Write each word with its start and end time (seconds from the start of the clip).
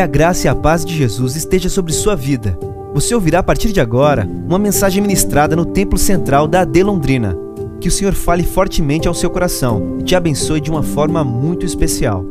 Que 0.00 0.04
a 0.04 0.06
graça 0.06 0.46
e 0.46 0.48
a 0.48 0.54
paz 0.54 0.82
de 0.82 0.96
Jesus 0.96 1.36
esteja 1.36 1.68
sobre 1.68 1.92
sua 1.92 2.16
vida. 2.16 2.58
Você 2.94 3.14
ouvirá 3.14 3.40
a 3.40 3.42
partir 3.42 3.70
de 3.70 3.82
agora 3.82 4.24
uma 4.24 4.58
mensagem 4.58 5.02
ministrada 5.02 5.54
no 5.54 5.66
Templo 5.66 5.98
Central 5.98 6.48
da 6.48 6.62
AD 6.62 6.82
Londrina. 6.82 7.36
Que 7.82 7.88
o 7.88 7.90
Senhor 7.90 8.14
fale 8.14 8.42
fortemente 8.42 9.06
ao 9.06 9.12
seu 9.12 9.28
coração 9.28 9.98
e 10.00 10.02
te 10.02 10.16
abençoe 10.16 10.58
de 10.58 10.70
uma 10.70 10.82
forma 10.82 11.22
muito 11.22 11.66
especial. 11.66 12.24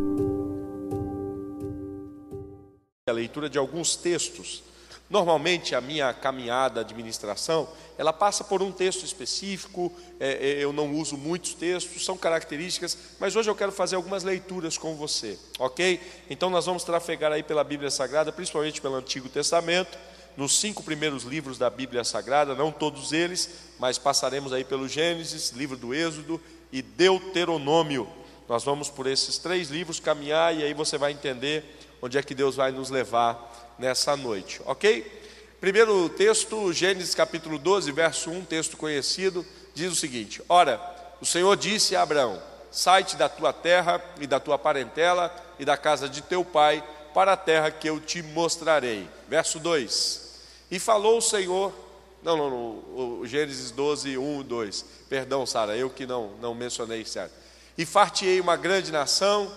A 3.08 3.12
leitura 3.12 3.48
de 3.48 3.60
alguns 3.60 3.96
textos. 3.96 4.64
Normalmente 5.10 5.74
a 5.74 5.82
minha 5.82 6.14
caminhada 6.14 6.84
de 6.84 6.94
administração, 6.94 7.68
ela 7.98 8.14
passa 8.14 8.44
por 8.44 8.62
um 8.62 8.72
texto 8.72 9.04
específico, 9.04 9.92
é, 10.20 10.34
é, 10.34 10.64
eu 10.64 10.72
não 10.72 10.94
uso 10.94 11.18
muitos 11.18 11.56
textos, 11.56 12.06
são 12.06 12.16
características, 12.16 12.96
mas 13.20 13.36
hoje 13.36 13.50
eu 13.50 13.56
quero 13.56 13.72
fazer 13.72 13.96
algumas 13.96 14.24
leituras 14.24 14.78
com 14.78 14.96
você, 14.96 15.40
ok? 15.58 16.00
Então 16.30 16.52
nós 16.52 16.68
vamos 16.68 16.84
trafegar 16.84 17.32
aí 17.32 17.42
pela 17.42 17.64
Bíblia 17.64 17.90
Sagrada, 17.90 18.32
principalmente 18.32 18.80
pelo 18.80 18.96
Antigo 18.96 19.28
Testamento, 19.28 19.98
nos 20.38 20.60
cinco 20.60 20.84
primeiros 20.84 21.24
livros 21.24 21.58
da 21.58 21.72
Bíblia 21.72 22.04
Sagrada, 22.04 22.54
não 22.54 22.72
todos 22.72 23.12
eles, 23.12 23.50
mas 23.80 23.98
passaremos 23.98 24.54
aí 24.54 24.64
pelo 24.64 24.88
Gênesis, 24.88 25.50
livro 25.50 25.76
do 25.76 25.92
Êxodo 25.92 26.40
e 26.72 26.84
Deuteronômio. 26.84 28.08
Nós 28.48 28.64
vamos 28.64 28.90
por 28.90 29.08
esses 29.08 29.40
três 29.40 29.70
livros 29.70 30.00
caminhar 30.00 30.56
e 30.56 30.64
aí 30.64 30.74
você 30.74 31.00
vai 31.00 31.12
entender 31.12 31.66
onde 32.00 32.18
é 32.18 32.24
que 32.24 32.36
Deus 32.36 32.56
vai 32.56 32.72
nos 32.72 32.92
levar 32.92 33.69
nessa 33.80 34.16
noite, 34.16 34.62
ok? 34.66 35.20
Primeiro 35.60 36.08
texto, 36.10 36.72
Gênesis 36.72 37.16
capítulo 37.16 37.58
12, 37.58 37.92
verso 37.92 38.30
1, 38.30 38.46
texto 38.46 38.78
conhecido, 38.78 39.46
diz 39.74 39.92
o 39.92 39.96
seguinte: 39.96 40.42
Ora, 40.48 40.80
o 41.20 41.26
Senhor 41.26 41.56
disse 41.58 41.96
a 41.96 42.02
Abraão: 42.02 42.42
Sai-te 42.72 43.16
da 43.16 43.28
tua 43.28 43.52
terra 43.52 44.02
e 44.22 44.28
da 44.28 44.40
tua 44.40 44.58
parentela 44.58 45.34
e 45.58 45.66
da 45.66 45.76
casa 45.76 46.08
de 46.08 46.22
teu 46.22 46.46
pai 46.46 46.84
para 47.14 47.34
a 47.34 47.38
terra 47.38 47.72
que 47.72 47.90
eu 47.90 48.00
te 48.00 48.22
mostrarei. 48.22 49.08
Verso 49.28 49.60
2: 49.60 50.30
e 50.72 50.78
falou 50.78 51.18
o 51.18 51.22
Senhor, 51.22 51.74
não, 52.22 52.38
não, 52.38 52.50
não 52.50 53.20
o 53.22 53.26
Gênesis 53.26 53.72
12, 53.72 54.18
1 54.18 54.42
e 54.42 54.44
2. 54.44 54.86
Perdão, 55.10 55.46
Sara, 55.46 55.76
eu 55.76 55.90
que 55.90 56.06
não, 56.06 56.32
não 56.40 56.54
mencionei 56.54 57.04
certo. 57.06 57.34
E 57.78 57.86
fartiei 57.86 58.40
uma 58.40 58.56
grande 58.56 58.92
nação, 58.92 59.52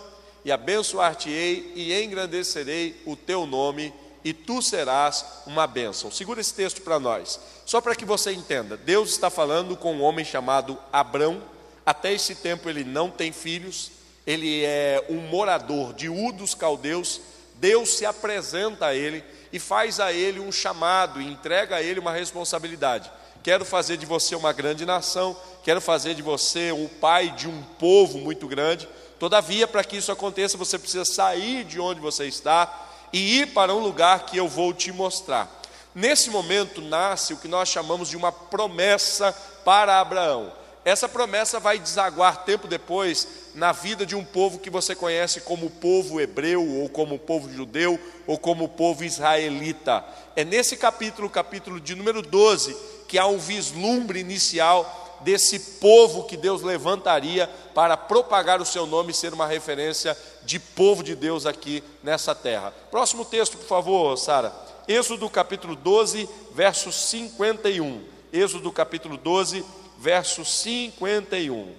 e 0.44 0.50
abençoar-te-ei, 0.50 1.72
e 1.74 2.02
engrandecerei 2.02 3.00
o 3.04 3.14
teu 3.14 3.46
nome, 3.46 3.92
e 4.24 4.32
tu 4.32 4.62
serás 4.62 5.24
uma 5.46 5.66
bênção. 5.66 6.10
Segura 6.10 6.40
esse 6.40 6.54
texto 6.54 6.82
para 6.82 7.00
nós, 7.00 7.40
só 7.66 7.80
para 7.80 7.94
que 7.94 8.04
você 8.04 8.32
entenda. 8.32 8.76
Deus 8.76 9.10
está 9.10 9.30
falando 9.30 9.76
com 9.76 9.94
um 9.94 10.02
homem 10.02 10.24
chamado 10.24 10.78
Abrão. 10.92 11.42
Até 11.84 12.12
esse 12.12 12.36
tempo 12.36 12.68
ele 12.68 12.84
não 12.84 13.10
tem 13.10 13.32
filhos, 13.32 13.90
ele 14.26 14.64
é 14.64 15.04
um 15.08 15.18
morador 15.18 15.92
de 15.92 16.08
U 16.08 16.32
dos 16.32 16.54
caldeus. 16.54 17.20
Deus 17.56 17.90
se 17.90 18.04
apresenta 18.04 18.86
a 18.86 18.94
ele 18.94 19.22
e 19.52 19.58
faz 19.58 20.00
a 20.00 20.12
ele 20.12 20.40
um 20.40 20.50
chamado, 20.50 21.20
entrega 21.20 21.76
a 21.76 21.82
ele 21.82 22.00
uma 22.00 22.12
responsabilidade. 22.12 23.10
Quero 23.42 23.64
fazer 23.64 23.96
de 23.96 24.06
você 24.06 24.36
uma 24.36 24.52
grande 24.52 24.86
nação, 24.86 25.36
quero 25.64 25.80
fazer 25.80 26.14
de 26.14 26.22
você 26.22 26.70
o 26.70 26.88
pai 26.88 27.30
de 27.30 27.48
um 27.48 27.62
povo 27.78 28.18
muito 28.18 28.46
grande. 28.46 28.88
Todavia, 29.18 29.66
para 29.68 29.84
que 29.84 29.96
isso 29.96 30.10
aconteça, 30.10 30.56
você 30.56 30.78
precisa 30.78 31.04
sair 31.04 31.64
de 31.64 31.78
onde 31.78 32.00
você 32.00 32.26
está 32.26 32.91
e 33.12 33.40
ir 33.40 33.48
para 33.48 33.74
um 33.74 33.78
lugar 33.78 34.26
que 34.26 34.36
eu 34.36 34.48
vou 34.48 34.72
te 34.72 34.90
mostrar. 34.92 35.60
Nesse 35.94 36.30
momento 36.30 36.80
nasce 36.80 37.34
o 37.34 37.36
que 37.36 37.48
nós 37.48 37.68
chamamos 37.68 38.08
de 38.08 38.16
uma 38.16 38.32
promessa 38.32 39.32
para 39.64 40.00
Abraão. 40.00 40.52
Essa 40.84 41.08
promessa 41.08 41.60
vai 41.60 41.78
desaguar 41.78 42.44
tempo 42.44 42.66
depois 42.66 43.28
na 43.54 43.70
vida 43.70 44.04
de 44.04 44.16
um 44.16 44.24
povo 44.24 44.58
que 44.58 44.70
você 44.70 44.96
conhece 44.96 45.42
como 45.42 45.70
povo 45.70 46.20
hebreu, 46.20 46.66
ou 46.66 46.88
como 46.88 47.18
povo 47.18 47.52
judeu, 47.52 48.00
ou 48.26 48.36
como 48.36 48.68
povo 48.68 49.04
israelita. 49.04 50.04
É 50.34 50.44
nesse 50.44 50.76
capítulo, 50.76 51.30
capítulo 51.30 51.78
de 51.78 51.94
número 51.94 52.20
12, 52.20 52.76
que 53.06 53.16
há 53.16 53.26
um 53.26 53.38
vislumbre 53.38 54.18
inicial 54.18 55.20
desse 55.20 55.58
povo 55.58 56.24
que 56.24 56.36
Deus 56.36 56.62
levantaria 56.62 57.48
para 57.74 57.96
propagar 57.96 58.60
o 58.60 58.66
seu 58.66 58.86
nome 58.86 59.12
e 59.12 59.14
ser 59.14 59.32
uma 59.32 59.46
referência 59.46 60.16
de 60.42 60.58
povo 60.58 61.02
de 61.02 61.14
Deus 61.14 61.46
aqui 61.46 61.82
nessa 62.02 62.34
terra. 62.34 62.72
Próximo 62.90 63.24
texto, 63.24 63.56
por 63.56 63.66
favor, 63.66 64.16
Sara. 64.16 64.52
Êxodo 64.86 65.28
capítulo 65.30 65.76
12, 65.76 66.28
verso 66.52 66.90
51. 66.90 68.04
Êxodo 68.32 68.72
capítulo 68.72 69.16
12, 69.16 69.64
verso 69.98 70.44
51. 70.44 71.54
O 71.54 71.76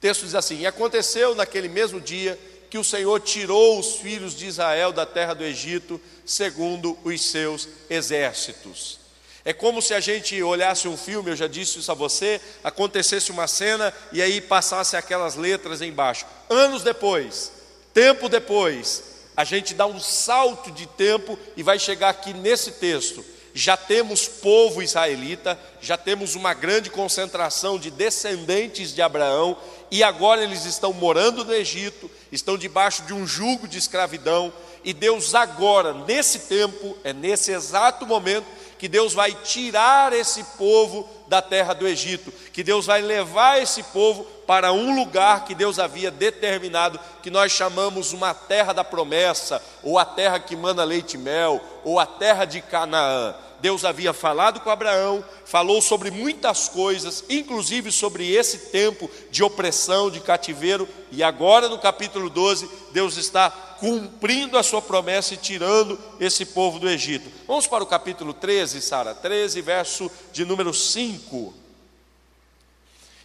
texto 0.00 0.24
diz 0.24 0.34
assim: 0.34 0.60
E 0.60 0.66
aconteceu 0.66 1.34
naquele 1.34 1.68
mesmo 1.68 2.00
dia 2.00 2.38
que 2.68 2.78
o 2.78 2.84
Senhor 2.84 3.20
tirou 3.20 3.78
os 3.78 3.96
filhos 3.96 4.34
de 4.34 4.46
Israel 4.46 4.92
da 4.92 5.06
terra 5.06 5.32
do 5.32 5.44
Egito, 5.44 6.00
segundo 6.26 6.98
os 7.04 7.22
seus 7.22 7.68
exércitos. 7.88 9.03
É 9.44 9.52
como 9.52 9.82
se 9.82 9.92
a 9.92 10.00
gente 10.00 10.42
olhasse 10.42 10.88
um 10.88 10.96
filme, 10.96 11.30
eu 11.30 11.36
já 11.36 11.46
disse 11.46 11.78
isso 11.78 11.92
a 11.92 11.94
você, 11.94 12.40
acontecesse 12.62 13.30
uma 13.30 13.46
cena 13.46 13.92
e 14.10 14.22
aí 14.22 14.40
passasse 14.40 14.96
aquelas 14.96 15.34
letras 15.34 15.82
embaixo. 15.82 16.24
Anos 16.48 16.82
depois, 16.82 17.52
tempo 17.92 18.28
depois, 18.28 19.04
a 19.36 19.44
gente 19.44 19.74
dá 19.74 19.86
um 19.86 20.00
salto 20.00 20.70
de 20.70 20.86
tempo 20.86 21.38
e 21.56 21.62
vai 21.62 21.78
chegar 21.78 22.08
aqui 22.08 22.32
nesse 22.32 22.72
texto 22.72 23.24
já 23.54 23.76
temos 23.76 24.26
povo 24.26 24.82
israelita, 24.82 25.56
já 25.80 25.96
temos 25.96 26.34
uma 26.34 26.52
grande 26.52 26.90
concentração 26.90 27.78
de 27.78 27.88
descendentes 27.88 28.92
de 28.92 29.00
Abraão, 29.00 29.56
e 29.92 30.02
agora 30.02 30.42
eles 30.42 30.64
estão 30.64 30.92
morando 30.92 31.44
no 31.44 31.54
Egito, 31.54 32.10
estão 32.32 32.58
debaixo 32.58 33.02
de 33.04 33.14
um 33.14 33.24
jugo 33.24 33.68
de 33.68 33.78
escravidão, 33.78 34.52
e 34.82 34.92
Deus 34.92 35.36
agora, 35.36 35.94
nesse 35.94 36.40
tempo, 36.40 36.98
é 37.04 37.12
nesse 37.12 37.52
exato 37.52 38.04
momento, 38.04 38.46
que 38.84 38.88
Deus 38.88 39.14
vai 39.14 39.32
tirar 39.32 40.12
esse 40.12 40.44
povo 40.58 41.08
da 41.26 41.40
terra 41.40 41.72
do 41.72 41.88
Egito, 41.88 42.30
que 42.52 42.62
Deus 42.62 42.84
vai 42.84 43.00
levar 43.00 43.58
esse 43.62 43.82
povo 43.82 44.24
para 44.46 44.74
um 44.74 44.94
lugar 44.94 45.46
que 45.46 45.54
Deus 45.54 45.78
havia 45.78 46.10
determinado, 46.10 47.00
que 47.22 47.30
nós 47.30 47.50
chamamos 47.50 48.12
uma 48.12 48.34
terra 48.34 48.74
da 48.74 48.84
promessa, 48.84 49.62
ou 49.82 49.98
a 49.98 50.04
terra 50.04 50.38
que 50.38 50.54
manda 50.54 50.84
leite 50.84 51.14
e 51.14 51.18
mel, 51.18 51.62
ou 51.82 51.98
a 51.98 52.04
terra 52.04 52.44
de 52.44 52.60
Canaã. 52.60 53.34
Deus 53.58 53.86
havia 53.86 54.12
falado 54.12 54.60
com 54.60 54.68
Abraão, 54.68 55.24
falou 55.46 55.80
sobre 55.80 56.10
muitas 56.10 56.68
coisas, 56.68 57.24
inclusive 57.30 57.90
sobre 57.90 58.30
esse 58.30 58.70
tempo 58.70 59.10
de 59.30 59.42
opressão, 59.42 60.10
de 60.10 60.20
cativeiro, 60.20 60.86
e 61.10 61.22
agora 61.22 61.70
no 61.70 61.78
capítulo 61.78 62.28
12, 62.28 62.68
Deus 62.92 63.16
está 63.16 63.50
cumprindo 63.84 64.56
a 64.56 64.62
sua 64.62 64.80
promessa 64.80 65.34
e 65.34 65.36
tirando 65.36 65.98
esse 66.18 66.46
povo 66.46 66.78
do 66.78 66.88
Egito. 66.88 67.30
Vamos 67.46 67.66
para 67.66 67.84
o 67.84 67.86
capítulo 67.86 68.32
13, 68.32 68.80
Sara, 68.80 69.14
13, 69.14 69.60
verso 69.60 70.10
de 70.32 70.42
número 70.42 70.72
5. 70.72 71.52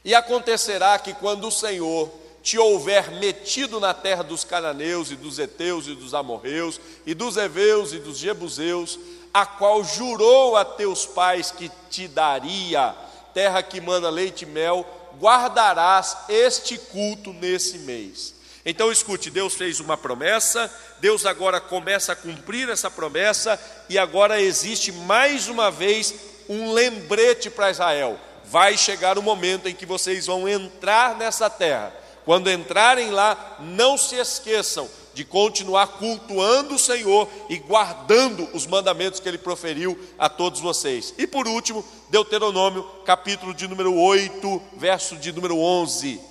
E 0.03 0.13
acontecerá 0.13 0.99
que 0.99 1.13
quando 1.13 1.47
o 1.47 1.51
Senhor 1.51 2.11
te 2.43 2.57
houver 2.57 3.09
metido 3.11 3.79
na 3.79 3.93
terra 3.93 4.21
dos 4.21 4.43
cananeus 4.43 5.11
e 5.11 5.15
dos 5.15 5.39
heteus 5.39 5.87
e 5.87 5.95
dos 5.95 6.13
amorreus 6.13 6.77
e 7.05 7.13
dos 7.13 7.37
heveus 7.37 7.93
e 7.93 7.99
dos 7.99 8.17
jebuseus, 8.17 8.99
a 9.33 9.45
qual 9.45 9.81
jurou 9.81 10.57
a 10.57 10.65
teus 10.65 11.05
pais 11.05 11.51
que 11.51 11.71
te 11.89 12.05
daria, 12.05 12.93
terra 13.33 13.63
que 13.63 13.79
manda 13.79 14.09
leite 14.09 14.41
e 14.41 14.45
mel, 14.45 14.85
guardarás 15.17 16.17
este 16.27 16.77
culto 16.77 17.31
nesse 17.31 17.77
mês. 17.79 18.38
Então 18.69 18.91
escute, 18.91 19.31
Deus 19.31 19.55
fez 19.55 19.79
uma 19.79 19.97
promessa, 19.97 20.71
Deus 20.99 21.25
agora 21.25 21.59
começa 21.59 22.11
a 22.11 22.15
cumprir 22.15 22.69
essa 22.69 22.91
promessa, 22.91 23.59
e 23.89 23.97
agora 23.97 24.39
existe 24.39 24.91
mais 24.91 25.47
uma 25.47 25.71
vez 25.71 26.13
um 26.47 26.71
lembrete 26.71 27.49
para 27.49 27.71
Israel. 27.71 28.19
Vai 28.45 28.77
chegar 28.77 29.17
o 29.17 29.23
momento 29.23 29.67
em 29.67 29.73
que 29.73 29.87
vocês 29.87 30.27
vão 30.27 30.47
entrar 30.47 31.17
nessa 31.17 31.49
terra. 31.49 31.91
Quando 32.23 32.51
entrarem 32.51 33.09
lá, 33.09 33.57
não 33.59 33.97
se 33.97 34.15
esqueçam, 34.17 34.87
de 35.15 35.25
continuar 35.25 35.87
cultuando 35.87 36.75
o 36.75 36.79
Senhor 36.79 37.27
e 37.49 37.57
guardando 37.57 38.47
os 38.53 38.67
mandamentos 38.67 39.19
que 39.19 39.27
ele 39.27 39.39
proferiu 39.39 39.99
a 40.15 40.29
todos 40.29 40.61
vocês. 40.61 41.11
E 41.17 41.25
por 41.25 41.47
último, 41.47 41.83
Deuteronômio, 42.11 42.83
capítulo 43.03 43.51
de 43.51 43.67
número 43.67 43.95
8, 43.95 44.61
verso 44.77 45.15
de 45.15 45.31
número 45.31 45.57
11. 45.57 46.29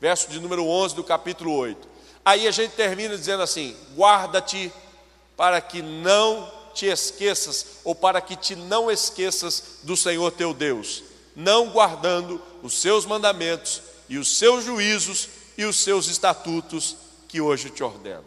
Verso 0.00 0.28
de 0.28 0.38
número 0.40 0.66
11 0.66 0.94
do 0.94 1.04
capítulo 1.04 1.54
8. 1.54 1.88
Aí 2.24 2.46
a 2.46 2.50
gente 2.50 2.72
termina 2.72 3.16
dizendo 3.16 3.42
assim: 3.42 3.76
guarda-te 3.94 4.72
para 5.36 5.60
que 5.60 5.80
não 5.82 6.50
te 6.74 6.86
esqueças, 6.86 7.78
ou 7.84 7.94
para 7.94 8.20
que 8.20 8.36
te 8.36 8.54
não 8.54 8.90
esqueças 8.90 9.78
do 9.82 9.96
Senhor 9.96 10.30
teu 10.32 10.52
Deus, 10.52 11.02
não 11.34 11.70
guardando 11.70 12.40
os 12.62 12.74
seus 12.80 13.06
mandamentos 13.06 13.80
e 14.08 14.18
os 14.18 14.36
seus 14.36 14.64
juízos 14.64 15.28
e 15.56 15.64
os 15.64 15.76
seus 15.76 16.08
estatutos 16.08 16.96
que 17.28 17.40
hoje 17.40 17.70
te 17.70 17.82
ordeno. 17.82 18.24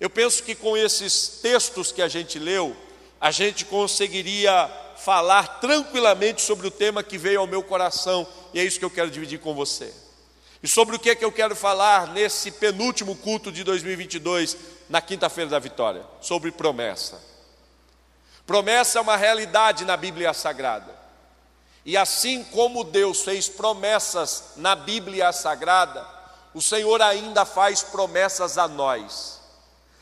Eu 0.00 0.08
penso 0.08 0.42
que 0.42 0.54
com 0.54 0.76
esses 0.76 1.40
textos 1.42 1.92
que 1.92 2.00
a 2.00 2.08
gente 2.08 2.38
leu, 2.38 2.74
a 3.20 3.30
gente 3.30 3.64
conseguiria 3.64 4.70
falar 4.96 5.60
tranquilamente 5.60 6.40
sobre 6.42 6.66
o 6.66 6.70
tema 6.70 7.02
que 7.02 7.18
veio 7.18 7.40
ao 7.40 7.46
meu 7.46 7.62
coração, 7.62 8.26
e 8.52 8.60
é 8.60 8.64
isso 8.64 8.78
que 8.78 8.84
eu 8.84 8.90
quero 8.90 9.10
dividir 9.10 9.38
com 9.38 9.54
você. 9.54 9.92
E 10.64 10.68
sobre 10.68 10.96
o 10.96 10.98
que 10.98 11.10
é 11.10 11.14
que 11.14 11.22
eu 11.22 11.30
quero 11.30 11.54
falar 11.54 12.06
nesse 12.06 12.50
penúltimo 12.50 13.14
culto 13.16 13.52
de 13.52 13.62
2022, 13.62 14.56
na 14.88 14.98
quinta-feira 15.02 15.50
da 15.50 15.58
vitória? 15.58 16.02
Sobre 16.22 16.50
promessa. 16.50 17.20
Promessa 18.46 18.98
é 18.98 19.02
uma 19.02 19.14
realidade 19.14 19.84
na 19.84 19.94
Bíblia 19.94 20.32
Sagrada. 20.32 20.98
E 21.84 21.98
assim 21.98 22.42
como 22.44 22.82
Deus 22.82 23.20
fez 23.20 23.46
promessas 23.46 24.54
na 24.56 24.74
Bíblia 24.74 25.30
Sagrada, 25.34 26.02
o 26.54 26.62
Senhor 26.62 27.02
ainda 27.02 27.44
faz 27.44 27.82
promessas 27.82 28.56
a 28.56 28.66
nós. 28.66 29.40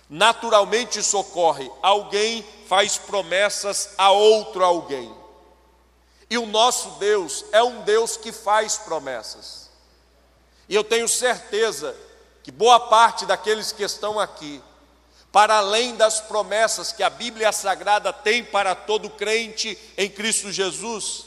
Naturalmente 0.09 1.03
socorre, 1.03 1.69
alguém 1.83 2.47
faz 2.69 2.97
promessas 2.97 3.95
a 3.99 4.13
outro 4.13 4.65
alguém. 4.65 5.13
E 6.31 6.39
o 6.39 6.47
nosso 6.47 6.91
Deus 7.01 7.45
é 7.51 7.65
um 7.65 7.83
Deus 7.83 8.17
que 8.17 8.31
faz 8.31 8.77
promessas. 8.77 9.62
E 10.69 10.75
eu 10.75 10.85
tenho 10.85 11.09
certeza 11.09 11.95
que 12.43 12.51
boa 12.51 12.81
parte 12.81 13.27
daqueles 13.27 13.73
que 13.73 13.83
estão 13.83 14.19
aqui, 14.19 14.63
para 15.31 15.57
além 15.57 15.97
das 15.97 16.21
promessas 16.21 16.93
que 16.93 17.03
a 17.03 17.11
Bíblia 17.11 17.53
Sagrada 17.53 18.13
tem 18.13 18.45
para 18.45 18.75
todo 18.75 19.09
crente 19.09 19.79
em 19.97 20.11
Cristo 20.11 20.51
Jesus, 20.51 21.25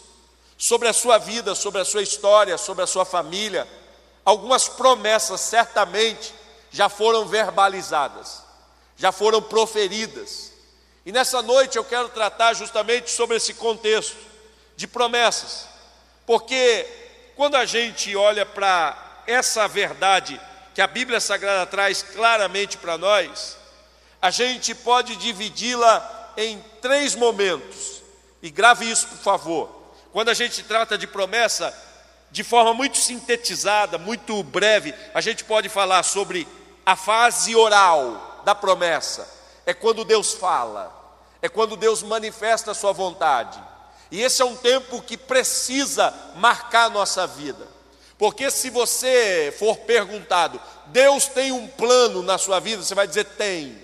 sobre 0.57 0.87
a 0.87 0.93
sua 0.93 1.17
vida, 1.17 1.55
sobre 1.55 1.81
a 1.81 1.85
sua 1.85 2.01
história, 2.01 2.57
sobre 2.57 2.83
a 2.83 2.87
sua 2.87 3.05
família. 3.05 3.67
Algumas 4.23 4.67
promessas 4.67 5.41
certamente 5.41 6.33
já 6.71 6.89
foram 6.89 7.25
verbalizadas, 7.25 8.43
já 8.97 9.11
foram 9.11 9.41
proferidas. 9.41 10.51
E 11.05 11.11
nessa 11.11 11.41
noite 11.41 11.77
eu 11.77 11.83
quero 11.83 12.09
tratar 12.09 12.53
justamente 12.53 13.11
sobre 13.11 13.37
esse 13.37 13.53
contexto 13.53 14.17
de 14.75 14.87
promessas, 14.87 15.67
porque 16.25 16.85
quando 17.35 17.55
a 17.55 17.65
gente 17.65 18.15
olha 18.15 18.45
para 18.45 19.04
essa 19.27 19.67
verdade 19.67 20.39
que 20.73 20.81
a 20.81 20.87
Bíblia 20.87 21.19
Sagrada 21.19 21.65
traz 21.65 22.03
claramente 22.03 22.77
para 22.77 22.97
nós, 22.97 23.57
a 24.21 24.29
gente 24.29 24.75
pode 24.75 25.15
dividi-la 25.15 26.33
em 26.37 26.59
três 26.81 27.15
momentos, 27.15 28.01
e 28.41 28.49
grave 28.49 28.89
isso 28.89 29.07
por 29.07 29.17
favor. 29.17 29.69
Quando 30.11 30.29
a 30.29 30.33
gente 30.33 30.63
trata 30.63 30.97
de 30.97 31.07
promessa, 31.07 31.73
de 32.31 32.43
forma 32.43 32.73
muito 32.73 32.97
sintetizada, 32.97 33.97
muito 33.97 34.41
breve, 34.43 34.93
a 35.13 35.21
gente 35.21 35.43
pode 35.43 35.69
falar 35.69 36.03
sobre 36.03 36.47
a 36.85 36.95
fase 36.95 37.55
oral 37.55 38.41
da 38.43 38.53
promessa. 38.53 39.27
É 39.65 39.73
quando 39.73 40.03
Deus 40.03 40.33
fala, 40.33 40.93
é 41.41 41.49
quando 41.49 41.75
Deus 41.75 42.03
manifesta 42.03 42.71
a 42.71 42.75
sua 42.75 42.91
vontade. 42.91 43.61
E 44.11 44.21
esse 44.21 44.41
é 44.41 44.45
um 44.45 44.55
tempo 44.55 45.01
que 45.01 45.17
precisa 45.17 46.13
marcar 46.35 46.85
a 46.85 46.89
nossa 46.89 47.25
vida. 47.25 47.74
Porque 48.17 48.49
se 48.49 48.69
você 48.69 49.53
for 49.59 49.77
perguntado, 49.77 50.59
Deus 50.87 51.27
tem 51.27 51.51
um 51.51 51.67
plano 51.67 52.21
na 52.21 52.37
sua 52.37 52.59
vida, 52.59 52.81
você 52.81 52.95
vai 52.95 53.07
dizer 53.07 53.25
tem. 53.25 53.77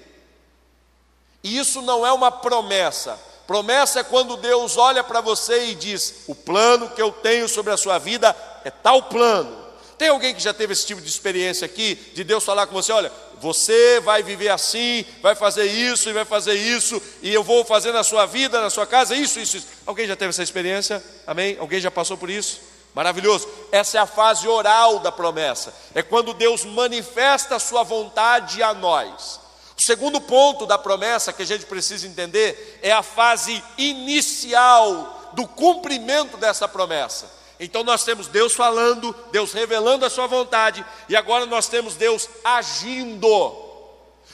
E 1.44 1.58
isso 1.58 1.82
não 1.82 2.06
é 2.06 2.12
uma 2.12 2.32
promessa, 2.32 3.20
Promessa 3.52 4.00
é 4.00 4.04
quando 4.04 4.38
Deus 4.38 4.78
olha 4.78 5.04
para 5.04 5.20
você 5.20 5.66
e 5.66 5.76
diz: 5.76 6.24
O 6.26 6.34
plano 6.34 6.88
que 6.90 7.02
eu 7.02 7.12
tenho 7.12 7.50
sobre 7.50 7.74
a 7.74 7.76
sua 7.76 7.98
vida 7.98 8.34
é 8.64 8.72
tal 8.72 9.04
plano. 9.04 9.60
Tem 9.98 10.08
alguém 10.08 10.34
que 10.34 10.42
já 10.42 10.54
teve 10.54 10.72
esse 10.72 10.86
tipo 10.86 11.02
de 11.02 11.10
experiência 11.10 11.66
aqui, 11.66 11.96
de 12.14 12.24
Deus 12.24 12.46
falar 12.46 12.66
com 12.66 12.74
você: 12.74 12.94
Olha, 12.94 13.12
você 13.42 14.00
vai 14.00 14.24
viver 14.24 14.48
assim, 14.48 15.04
vai 15.22 15.36
fazer 15.36 15.66
isso 15.66 16.10
e 16.10 16.14
vai 16.14 16.24
fazer 16.24 16.54
isso, 16.54 17.02
e 17.22 17.34
eu 17.34 17.44
vou 17.44 17.66
fazer 17.66 17.92
na 17.92 18.06
sua 18.06 18.26
vida, 18.26 18.62
na 18.62 18.70
sua 18.70 18.88
casa, 18.88 19.16
isso, 19.18 19.38
isso, 19.38 19.58
isso. 19.58 19.68
Alguém 19.86 20.08
já 20.08 20.16
teve 20.16 20.30
essa 20.30 20.44
experiência? 20.44 21.04
Amém? 21.28 21.58
Alguém 21.60 21.82
já 21.82 21.92
passou 21.92 22.16
por 22.16 22.30
isso? 22.30 22.62
Maravilhoso. 22.94 23.48
Essa 23.72 23.98
é 23.98 24.02
a 24.02 24.06
fase 24.06 24.48
oral 24.48 25.00
da 25.00 25.12
promessa. 25.12 25.74
É 25.96 26.02
quando 26.02 26.34
Deus 26.34 26.66
manifesta 26.66 27.56
a 27.56 27.60
sua 27.60 27.84
vontade 27.84 28.62
a 28.62 28.74
nós. 28.74 29.40
O 29.78 29.82
segundo 29.82 30.20
ponto 30.22 30.66
da 30.66 30.78
promessa 30.78 31.34
que 31.34 31.42
a 31.42 31.46
gente 31.46 31.66
precisa 31.66 32.06
entender 32.06 32.80
é 32.84 32.92
a 32.92 33.02
fase 33.02 33.64
inicial 33.78 35.32
do 35.34 35.48
cumprimento 35.48 36.38
dessa 36.38 36.68
promessa. 36.68 37.32
Então 37.60 37.84
nós 37.84 38.04
temos 38.04 38.28
Deus 38.28 38.54
falando, 38.54 39.16
Deus 39.32 39.54
revelando 39.54 40.06
a 40.06 40.10
sua 40.10 40.28
vontade, 40.28 40.86
e 41.08 41.16
agora 41.16 41.46
nós 41.46 41.68
temos 41.68 41.96
Deus 41.96 42.28
agindo. 42.44 43.28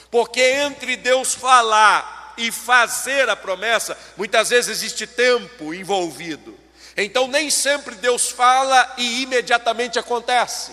Porque 0.10 0.42
entre 0.42 0.96
Deus 0.96 1.34
falar 1.34 2.34
e 2.38 2.52
fazer 2.52 3.30
a 3.30 3.36
promessa, 3.36 3.98
muitas 4.16 4.50
vezes 4.50 4.70
existe 4.70 5.06
tempo 5.06 5.74
envolvido. 5.74 6.57
Então 6.98 7.28
nem 7.28 7.52
sempre 7.52 7.94
Deus 7.96 8.32
fala 8.32 8.96
e 8.98 9.22
imediatamente 9.22 10.00
acontece. 10.00 10.72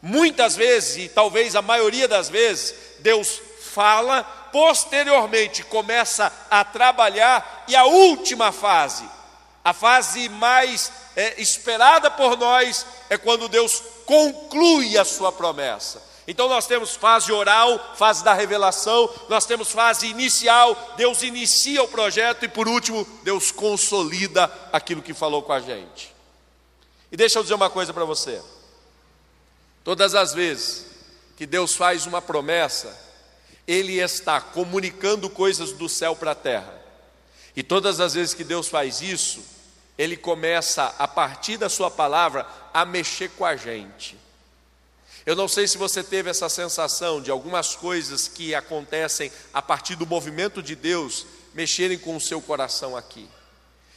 Muitas 0.00 0.56
vezes, 0.56 0.96
e 0.96 1.08
talvez 1.10 1.54
a 1.54 1.60
maioria 1.60 2.08
das 2.08 2.30
vezes, 2.30 2.74
Deus 3.00 3.40
fala, 3.74 4.22
posteriormente 4.50 5.62
começa 5.64 6.32
a 6.50 6.64
trabalhar, 6.64 7.64
e 7.68 7.76
a 7.76 7.84
última 7.84 8.50
fase, 8.50 9.04
a 9.62 9.74
fase 9.74 10.28
mais 10.30 10.90
é, 11.14 11.40
esperada 11.40 12.10
por 12.10 12.38
nós, 12.38 12.86
é 13.10 13.18
quando 13.18 13.48
Deus 13.48 13.82
conclui 14.06 14.96
a 14.96 15.04
sua 15.04 15.30
promessa. 15.30 16.07
Então 16.30 16.46
nós 16.46 16.66
temos 16.66 16.94
fase 16.94 17.32
oral, 17.32 17.96
fase 17.96 18.22
da 18.22 18.34
revelação, 18.34 19.08
nós 19.30 19.46
temos 19.46 19.72
fase 19.72 20.06
inicial, 20.08 20.94
Deus 20.94 21.22
inicia 21.22 21.82
o 21.82 21.88
projeto 21.88 22.44
e 22.44 22.48
por 22.48 22.68
último, 22.68 23.08
Deus 23.22 23.50
consolida 23.50 24.44
aquilo 24.70 25.00
que 25.00 25.14
falou 25.14 25.42
com 25.42 25.54
a 25.54 25.60
gente. 25.60 26.14
E 27.10 27.16
deixa 27.16 27.38
eu 27.38 27.42
dizer 27.42 27.54
uma 27.54 27.70
coisa 27.70 27.94
para 27.94 28.04
você. 28.04 28.42
Todas 29.82 30.14
as 30.14 30.34
vezes 30.34 30.84
que 31.34 31.46
Deus 31.46 31.74
faz 31.74 32.04
uma 32.04 32.20
promessa, 32.20 32.94
ele 33.66 33.98
está 33.98 34.38
comunicando 34.38 35.30
coisas 35.30 35.72
do 35.72 35.88
céu 35.88 36.14
para 36.14 36.32
a 36.32 36.34
terra. 36.34 36.74
E 37.56 37.62
todas 37.62 38.00
as 38.00 38.12
vezes 38.12 38.34
que 38.34 38.44
Deus 38.44 38.68
faz 38.68 39.00
isso, 39.00 39.42
Ele 39.96 40.16
começa, 40.16 40.94
a 40.98 41.08
partir 41.08 41.56
da 41.56 41.70
Sua 41.70 41.90
palavra, 41.90 42.46
a 42.72 42.84
mexer 42.84 43.30
com 43.30 43.46
a 43.46 43.56
gente. 43.56 44.27
Eu 45.28 45.36
não 45.36 45.46
sei 45.46 45.68
se 45.68 45.76
você 45.76 46.02
teve 46.02 46.30
essa 46.30 46.48
sensação 46.48 47.20
de 47.20 47.30
algumas 47.30 47.76
coisas 47.76 48.28
que 48.28 48.54
acontecem 48.54 49.30
a 49.52 49.60
partir 49.60 49.94
do 49.94 50.06
movimento 50.06 50.62
de 50.62 50.74
Deus 50.74 51.26
mexerem 51.52 51.98
com 51.98 52.16
o 52.16 52.20
seu 52.20 52.40
coração 52.40 52.96
aqui. 52.96 53.28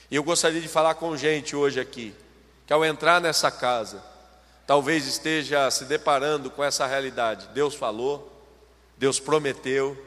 E 0.10 0.16
eu 0.18 0.24
gostaria 0.26 0.60
de 0.60 0.68
falar 0.68 0.96
com 0.96 1.16
gente 1.16 1.56
hoje 1.56 1.80
aqui, 1.80 2.14
que 2.68 2.74
ao 2.74 2.84
entrar 2.84 3.22
nessa 3.22 3.50
casa, 3.50 4.04
talvez 4.68 5.08
esteja 5.08 5.72
se 5.72 5.86
deparando 5.86 6.52
com 6.52 6.62
essa 6.62 6.86
realidade. 6.86 7.48
Deus 7.54 7.76
falou, 7.76 8.46
Deus 8.98 9.18
prometeu, 9.18 9.98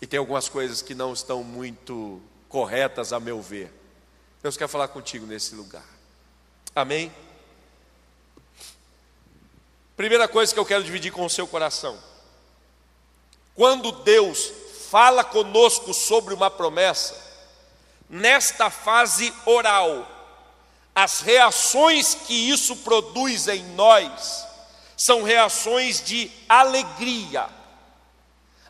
e 0.00 0.06
tem 0.06 0.20
algumas 0.20 0.48
coisas 0.48 0.80
que 0.80 0.94
não 0.94 1.12
estão 1.12 1.42
muito 1.42 2.22
corretas 2.48 3.12
a 3.12 3.18
meu 3.18 3.42
ver. 3.42 3.72
Deus 4.40 4.56
quer 4.56 4.68
falar 4.68 4.86
contigo 4.86 5.26
nesse 5.26 5.56
lugar. 5.56 5.88
Amém? 6.72 7.12
Primeira 10.00 10.26
coisa 10.26 10.54
que 10.54 10.58
eu 10.58 10.64
quero 10.64 10.82
dividir 10.82 11.12
com 11.12 11.26
o 11.26 11.30
seu 11.30 11.46
coração. 11.46 11.98
Quando 13.54 13.92
Deus 13.92 14.50
fala 14.90 15.22
conosco 15.22 15.92
sobre 15.92 16.32
uma 16.32 16.50
promessa, 16.50 17.14
nesta 18.08 18.70
fase 18.70 19.30
oral, 19.44 20.08
as 20.94 21.20
reações 21.20 22.14
que 22.14 22.32
isso 22.32 22.76
produz 22.76 23.46
em 23.46 23.62
nós 23.74 24.46
são 24.96 25.22
reações 25.22 26.02
de 26.02 26.30
alegria 26.48 27.60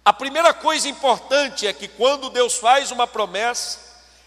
a 0.05 0.13
primeira 0.13 0.53
coisa 0.53 0.89
importante 0.89 1.67
é 1.67 1.73
que 1.73 1.87
quando 1.87 2.31
Deus 2.31 2.57
faz 2.57 2.91
uma 2.91 3.07
promessa, 3.07 3.79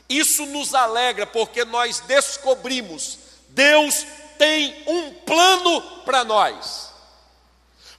isso 0.07 0.45
nos 0.45 0.73
alegra, 0.73 1.27
porque 1.27 1.65
nós 1.65 1.99
descobrimos, 1.99 3.17
Deus 3.49 4.05
tem 4.37 4.83
um 4.87 5.13
plano 5.25 5.81
para 6.05 6.23
nós. 6.23 6.92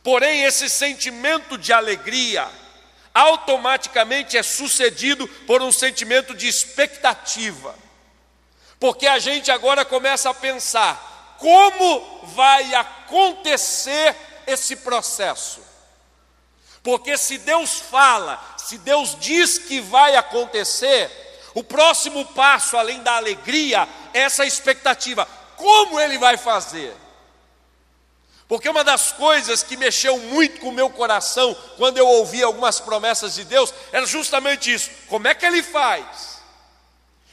Porém, 0.05 0.43
esse 0.45 0.69
sentimento 0.69 1.57
de 1.57 1.73
alegria 1.73 2.47
automaticamente 3.15 4.37
é 4.37 4.43
sucedido 4.43 5.27
por 5.47 5.63
um 5.63 5.73
sentimento 5.73 6.35
de 6.35 6.47
expectativa. 6.47 7.75
Porque 8.79 9.07
a 9.07 9.19
gente 9.19 9.51
agora 9.51 9.83
começa 9.83 10.29
a 10.29 10.35
pensar: 10.35 11.37
como 11.39 12.21
vai 12.35 12.75
acontecer 12.75 14.15
esse 14.47 14.77
processo? 14.77 15.63
Porque 16.83 17.17
se 17.17 17.39
Deus 17.39 17.81
fala, 17.81 18.39
se 18.59 18.77
Deus 18.77 19.17
diz 19.19 19.57
que 19.57 19.81
vai 19.81 20.17
acontecer, 20.17 21.11
o 21.55 21.65
próximo 21.65 22.27
passo, 22.27 22.77
além 22.77 23.03
da 23.03 23.17
alegria, 23.17 23.89
é 24.13 24.21
essa 24.21 24.45
expectativa: 24.45 25.27
como 25.57 25.99
Ele 25.99 26.19
vai 26.19 26.37
fazer? 26.37 26.95
Porque 28.47 28.69
uma 28.69 28.85
das 28.85 29.13
coisas 29.13 29.63
que 29.63 29.77
mexeu 29.77 30.19
muito 30.19 30.61
com 30.61 30.69
o 30.69 30.73
meu 30.73 30.91
coração 30.91 31.57
quando 31.77 31.97
eu 31.99 32.07
ouvi 32.07 32.43
algumas 32.43 32.79
promessas 32.79 33.35
de 33.35 33.45
Deus 33.45 33.73
era 33.91 34.07
justamente 34.07 34.73
isso: 34.73 34.91
como 35.09 35.27
é 35.27 35.35
que 35.35 35.47
Ele 35.47 35.63
faz? 35.63 36.35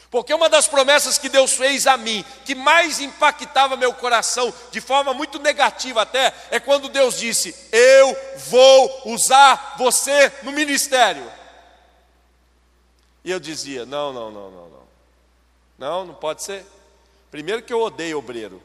Porque 0.09 0.33
uma 0.33 0.49
das 0.49 0.67
promessas 0.67 1.17
que 1.17 1.29
Deus 1.29 1.53
fez 1.53 1.87
a 1.87 1.95
mim, 1.95 2.23
que 2.43 2.53
mais 2.53 2.99
impactava 2.99 3.77
meu 3.77 3.93
coração, 3.93 4.53
de 4.69 4.81
forma 4.81 5.13
muito 5.13 5.39
negativa 5.39 6.01
até, 6.01 6.33
é 6.51 6.59
quando 6.59 6.89
Deus 6.89 7.17
disse: 7.17 7.55
Eu 7.71 8.17
vou 8.47 9.01
usar 9.05 9.75
você 9.77 10.31
no 10.43 10.51
ministério. 10.51 11.31
E 13.23 13.31
eu 13.31 13.39
dizia: 13.39 13.85
Não, 13.85 14.11
não, 14.11 14.29
não, 14.29 14.51
não, 14.51 14.69
não. 14.69 14.81
Não, 15.77 16.05
não 16.05 16.13
pode 16.13 16.43
ser. 16.43 16.65
Primeiro 17.31 17.63
que 17.63 17.71
eu 17.71 17.81
odeio 17.81 18.17
obreiro. 18.17 18.61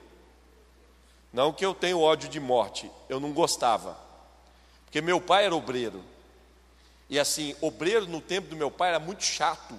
Não 1.36 1.52
que 1.52 1.66
eu 1.66 1.74
tenho 1.74 2.00
ódio 2.00 2.30
de 2.30 2.40
morte, 2.40 2.90
eu 3.10 3.20
não 3.20 3.30
gostava. 3.30 3.94
Porque 4.86 5.02
meu 5.02 5.20
pai 5.20 5.44
era 5.44 5.54
obreiro. 5.54 6.02
E 7.10 7.20
assim, 7.20 7.54
obreiro 7.60 8.06
no 8.06 8.22
tempo 8.22 8.48
do 8.48 8.56
meu 8.56 8.70
pai 8.70 8.88
era 8.88 8.98
muito 8.98 9.22
chato. 9.22 9.74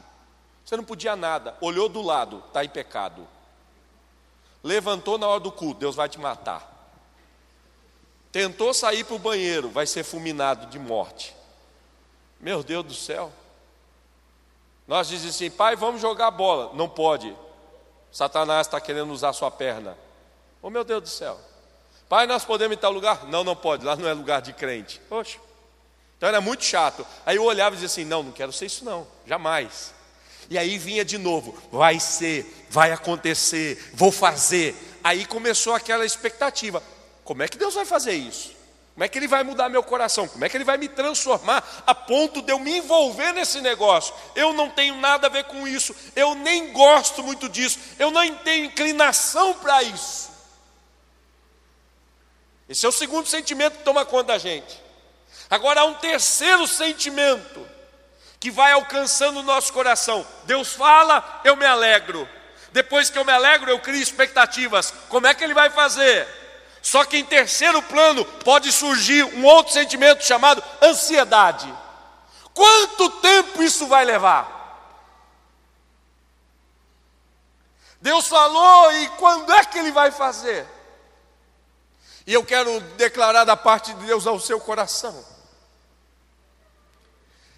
Você 0.63 0.77
não 0.77 0.83
podia 0.83 1.15
nada. 1.15 1.57
Olhou 1.59 1.89
do 1.89 1.99
lado, 1.99 2.43
está 2.45 2.63
em 2.63 2.69
pecado. 2.69 3.27
Levantou 4.63 5.17
na 5.17 5.27
hora 5.27 5.39
do 5.39 5.51
culto, 5.51 5.79
Deus 5.79 5.95
vai 5.95 6.07
te 6.07 6.19
matar. 6.19 6.93
Tentou 8.31 8.71
sair 8.71 9.03
para 9.03 9.15
o 9.15 9.19
banheiro, 9.19 9.67
vai 9.67 9.87
ser 9.87 10.03
fulminado 10.03 10.67
de 10.67 10.77
morte. 10.77 11.35
Meu 12.39 12.61
Deus 12.61 12.85
do 12.85 12.93
céu. 12.93 13.33
Nós 14.87 15.07
dizemos 15.07 15.33
assim, 15.33 15.49
pai, 15.49 15.75
vamos 15.75 16.01
jogar 16.01 16.29
bola. 16.29 16.71
Não 16.75 16.87
pode. 16.87 17.35
Satanás 18.11 18.67
está 18.67 18.79
querendo 18.79 19.11
usar 19.11 19.33
sua 19.33 19.49
perna. 19.49 19.97
Oh 20.67 20.69
meu 20.69 20.83
Deus 20.83 21.01
do 21.01 21.07
céu. 21.07 21.39
Pai, 22.09 22.27
nós 22.27 22.43
podemos 22.43 22.75
ir 22.75 22.77
em 22.77 22.81
tal 22.81 22.91
lugar? 22.91 23.25
Não, 23.27 23.41
não 23.41 23.55
pode, 23.55 23.85
lá 23.85 23.95
não 23.95 24.05
é 24.05 24.11
lugar 24.11 24.41
de 24.41 24.51
crente. 24.51 24.99
Poxa. 25.07 25.39
Então 26.17 26.27
era 26.27 26.41
muito 26.41 26.65
chato. 26.65 27.07
Aí 27.25 27.37
eu 27.37 27.43
olhava 27.45 27.73
e 27.73 27.79
dizia 27.79 27.85
assim: 27.85 28.03
não, 28.03 28.21
não 28.21 28.33
quero 28.33 28.51
ser 28.51 28.65
isso 28.65 28.83
não, 28.83 29.07
jamais. 29.25 29.93
E 30.49 30.57
aí 30.57 30.77
vinha 30.77 31.05
de 31.05 31.17
novo: 31.17 31.57
vai 31.71 32.01
ser, 32.01 32.67
vai 32.69 32.91
acontecer, 32.91 33.91
vou 33.93 34.11
fazer. 34.11 34.75
Aí 35.01 35.25
começou 35.25 35.73
aquela 35.73 36.05
expectativa: 36.05 36.83
como 37.23 37.43
é 37.43 37.47
que 37.47 37.57
Deus 37.57 37.73
vai 37.73 37.85
fazer 37.85 38.15
isso? 38.15 38.51
Como 38.93 39.05
é 39.05 39.07
que 39.07 39.17
Ele 39.17 39.27
vai 39.29 39.45
mudar 39.45 39.69
meu 39.69 39.83
coração? 39.83 40.27
Como 40.27 40.43
é 40.43 40.49
que 40.49 40.57
Ele 40.57 40.65
vai 40.65 40.75
me 40.75 40.89
transformar 40.89 41.63
a 41.87 41.95
ponto 41.95 42.41
de 42.41 42.51
eu 42.51 42.59
me 42.59 42.79
envolver 42.79 43.31
nesse 43.31 43.61
negócio? 43.61 44.13
Eu 44.35 44.51
não 44.51 44.69
tenho 44.69 44.97
nada 44.97 45.27
a 45.27 45.29
ver 45.29 45.45
com 45.45 45.65
isso, 45.65 45.95
eu 46.13 46.35
nem 46.35 46.73
gosto 46.73 47.23
muito 47.23 47.47
disso, 47.47 47.79
eu 47.97 48.11
não 48.11 48.35
tenho 48.39 48.65
inclinação 48.65 49.53
para 49.53 49.81
isso. 49.81 50.35
Esse 52.69 52.85
é 52.85 52.89
o 52.89 52.91
segundo 52.91 53.27
sentimento 53.27 53.77
que 53.77 53.83
toma 53.83 54.05
conta 54.05 54.33
da 54.33 54.37
gente. 54.37 54.81
Agora 55.49 55.81
há 55.81 55.85
um 55.85 55.93
terceiro 55.93 56.67
sentimento 56.67 57.65
que 58.39 58.51
vai 58.51 58.73
alcançando 58.73 59.39
o 59.39 59.43
nosso 59.43 59.71
coração. 59.71 60.25
Deus 60.43 60.73
fala, 60.73 61.41
eu 61.43 61.55
me 61.55 61.65
alegro. 61.65 62.27
Depois 62.71 63.09
que 63.09 63.17
eu 63.17 63.25
me 63.25 63.31
alegro, 63.31 63.69
eu 63.71 63.79
crio 63.79 64.01
expectativas. 64.01 64.93
Como 65.09 65.25
é 65.25 65.33
que 65.33 65.43
ele 65.43 65.53
vai 65.53 65.69
fazer? 65.69 66.27
Só 66.81 67.03
que 67.05 67.17
em 67.17 67.25
terceiro 67.25 67.81
plano 67.81 68.23
pode 68.23 68.71
surgir 68.71 69.23
um 69.23 69.45
outro 69.45 69.73
sentimento 69.73 70.23
chamado 70.23 70.63
ansiedade. 70.81 71.73
Quanto 72.53 73.09
tempo 73.21 73.63
isso 73.63 73.87
vai 73.87 74.05
levar? 74.05 74.55
Deus 78.01 78.27
falou 78.27 78.91
e 78.93 79.09
quando 79.09 79.51
é 79.51 79.65
que 79.65 79.77
ele 79.77 79.91
vai 79.91 80.11
fazer? 80.11 80.67
E 82.27 82.33
eu 82.33 82.43
quero 82.43 82.79
declarar 82.97 83.45
da 83.45 83.57
parte 83.57 83.93
de 83.93 84.05
Deus 84.05 84.27
ao 84.27 84.39
seu 84.39 84.59
coração 84.59 85.25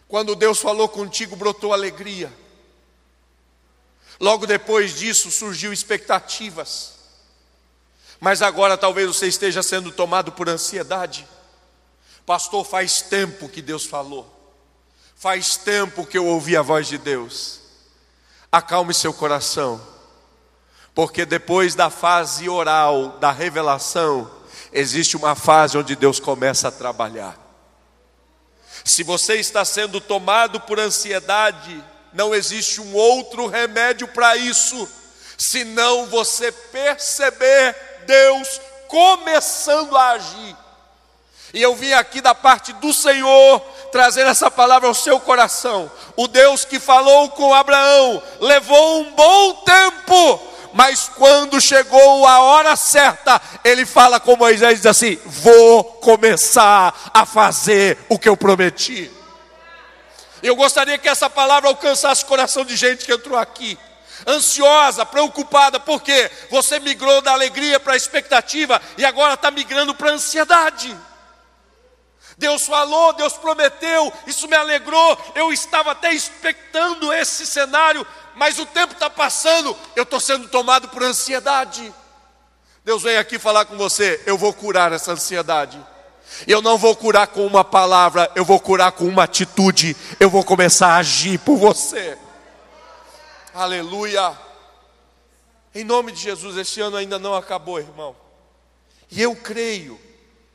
quando 0.10 0.36
Deus 0.36 0.58
falou 0.60 0.90
contigo, 0.90 1.36
brotou 1.36 1.72
alegria. 1.72 2.34
Logo 4.20 4.48
depois 4.48 4.96
disso 4.96 5.30
surgiu 5.30 5.72
expectativas. 5.72 6.96
Mas 8.20 8.42
agora 8.42 8.76
talvez 8.76 9.08
você 9.08 9.28
esteja 9.28 9.62
sendo 9.62 9.92
tomado 9.92 10.32
por 10.32 10.50
ansiedade. 10.50 11.28
Pastor, 12.26 12.66
faz 12.66 13.04
tempo 13.04 13.48
que 13.48 13.62
Deus 13.62 13.86
falou. 13.86 14.28
Faz 15.16 15.56
tempo 15.58 16.04
que 16.04 16.18
eu 16.18 16.26
ouvi 16.26 16.58
a 16.58 16.64
voz 16.64 16.88
de 16.88 16.98
Deus. 16.98 17.60
Acalme 18.52 18.96
seu 18.96 19.14
coração. 19.14 19.80
Porque 20.96 21.24
depois 21.24 21.76
da 21.76 21.92
fase 21.92 22.50
oral, 22.50 23.20
da 23.20 23.32
revelação, 23.32 24.39
existe 24.72 25.18
uma 25.18 25.36
fase 25.36 25.78
onde 25.78 25.96
Deus 25.96 26.20
começa 26.20 26.68
a 26.68 26.72
trabalhar. 26.72 27.38
Se 28.84 29.04
você 29.04 29.36
está 29.36 29.66
sendo 29.66 30.00
tomado 30.00 30.60
por 30.62 30.80
ansiedade, 30.80 31.84
não 32.14 32.34
existe 32.34 32.82
um 32.82 32.96
outro 32.96 33.48
remédio 33.48 34.08
para 34.08 34.36
isso, 34.36 34.90
senão 35.38 36.06
você 36.08 36.52
perceber 36.52 37.76
Deus 38.06 38.60
começando 38.88 39.96
a 39.96 40.12
agir. 40.12 40.58
E 41.54 41.62
eu 41.62 41.76
vim 41.76 41.94
aqui 41.94 42.22
da 42.22 42.36
parte 42.36 42.74
do 42.74 42.94
Senhor 42.94 43.60
trazer 43.92 44.26
essa 44.26 44.52
palavra 44.52 44.88
ao 44.88 44.94
seu 44.94 45.20
coração. 45.20 45.92
O 46.16 46.28
Deus 46.28 46.64
que 46.64 46.80
falou 46.80 47.30
com 47.30 47.54
Abraão 47.54 48.22
levou 48.40 49.02
um 49.02 49.12
bom 49.12 49.54
tempo 49.64 50.49
mas 50.74 51.10
quando 51.16 51.60
chegou 51.60 52.26
a 52.26 52.42
hora 52.42 52.76
certa, 52.76 53.42
ele 53.64 53.86
fala 53.86 54.20
com 54.20 54.36
Moisés 54.36 54.78
diz 54.78 54.86
assim: 54.86 55.20
"Vou 55.26 55.84
começar 55.84 57.12
a 57.14 57.26
fazer 57.26 57.98
o 58.10 58.18
que 58.18 58.30
eu 58.30 58.38
prometi". 58.38 59.12
Eu 60.42 60.56
gostaria 60.56 60.98
que 60.98 61.10
essa 61.10 61.30
palavra 61.30 61.70
alcançasse 61.70 62.24
o 62.24 62.28
coração 62.28 62.64
de 62.64 62.76
gente 62.76 63.06
que 63.06 63.14
entrou 63.14 63.38
aqui 63.38 63.78
ansiosa, 64.28 65.06
preocupada, 65.06 65.80
porque 65.80 66.30
você 66.50 66.80
migrou 66.80 67.22
da 67.22 67.32
alegria 67.32 67.80
para 67.80 67.94
a 67.94 67.98
expectativa 67.98 68.82
e 68.98 69.06
agora 69.06 69.34
está 69.34 69.52
migrando 69.52 69.94
para 69.96 70.10
a 70.10 70.14
ansiedade. 70.14 70.96
Deus 72.38 72.66
falou, 72.66 73.12
Deus 73.14 73.34
prometeu, 73.34 74.14
isso 74.26 74.48
me 74.48 74.56
alegrou. 74.56 75.18
Eu 75.36 75.52
estava 75.52 75.92
até 75.92 76.14
expectando 76.14 77.12
esse 77.14 77.46
cenário, 77.46 78.08
mas 78.40 78.58
o 78.58 78.66
tempo 78.66 78.94
está 78.94 79.10
passando, 79.10 79.76
eu 79.98 80.04
estou 80.04 80.18
sendo 80.18 80.48
tomado 80.48 80.88
por 80.88 81.04
ansiedade. 81.04 81.94
Deus 82.86 83.04
vem 83.04 83.18
aqui 83.18 83.38
falar 83.38 83.66
com 83.66 83.76
você, 83.76 84.24
eu 84.26 84.38
vou 84.38 84.54
curar 84.54 84.94
essa 84.94 85.12
ansiedade. 85.12 85.78
Eu 86.48 86.62
não 86.62 86.78
vou 86.78 86.96
curar 86.96 87.28
com 87.28 87.46
uma 87.46 87.66
palavra, 87.66 88.32
eu 88.36 88.46
vou 88.46 88.58
curar 88.58 88.94
com 88.94 89.04
uma 89.04 89.24
atitude. 89.24 89.96
Eu 90.22 90.30
vou 90.30 90.42
começar 90.42 90.94
a 90.94 90.98
agir 90.98 91.38
por 91.40 91.58
você. 91.58 92.18
Aleluia. 93.54 94.32
Em 95.76 95.84
nome 95.84 96.14
de 96.14 96.22
Jesus, 96.22 96.56
este 96.56 96.80
ano 96.80 96.96
ainda 96.96 97.20
não 97.20 97.36
acabou, 97.36 97.78
irmão. 97.78 98.16
E 99.12 99.22
eu 99.22 99.36
creio, 99.36 100.00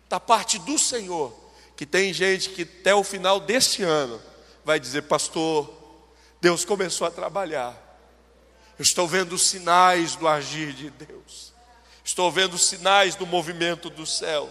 da 0.09 0.19
parte 0.19 0.59
do 0.61 0.79
Senhor, 0.79 1.35
que 1.77 1.85
tem 1.85 2.15
gente 2.15 2.49
que 2.49 2.63
até 2.63 2.95
o 2.95 3.05
final 3.05 3.41
deste 3.41 3.83
ano 3.83 4.23
vai 4.65 4.81
dizer, 4.81 5.03
pastor, 5.03 5.84
Deus 6.45 6.63
começou 6.63 7.07
a 7.07 7.11
trabalhar. 7.11 7.75
Eu 8.79 8.83
estou 8.83 9.09
vendo 9.09 9.39
sinais 9.39 10.15
do 10.15 10.29
agir 10.29 10.75
de 10.75 10.91
Deus. 10.91 11.55
Estou 12.05 12.31
vendo 12.31 12.59
sinais 12.59 13.15
do 13.15 13.25
movimento 13.25 13.89
do 13.89 14.05
céu. 14.05 14.51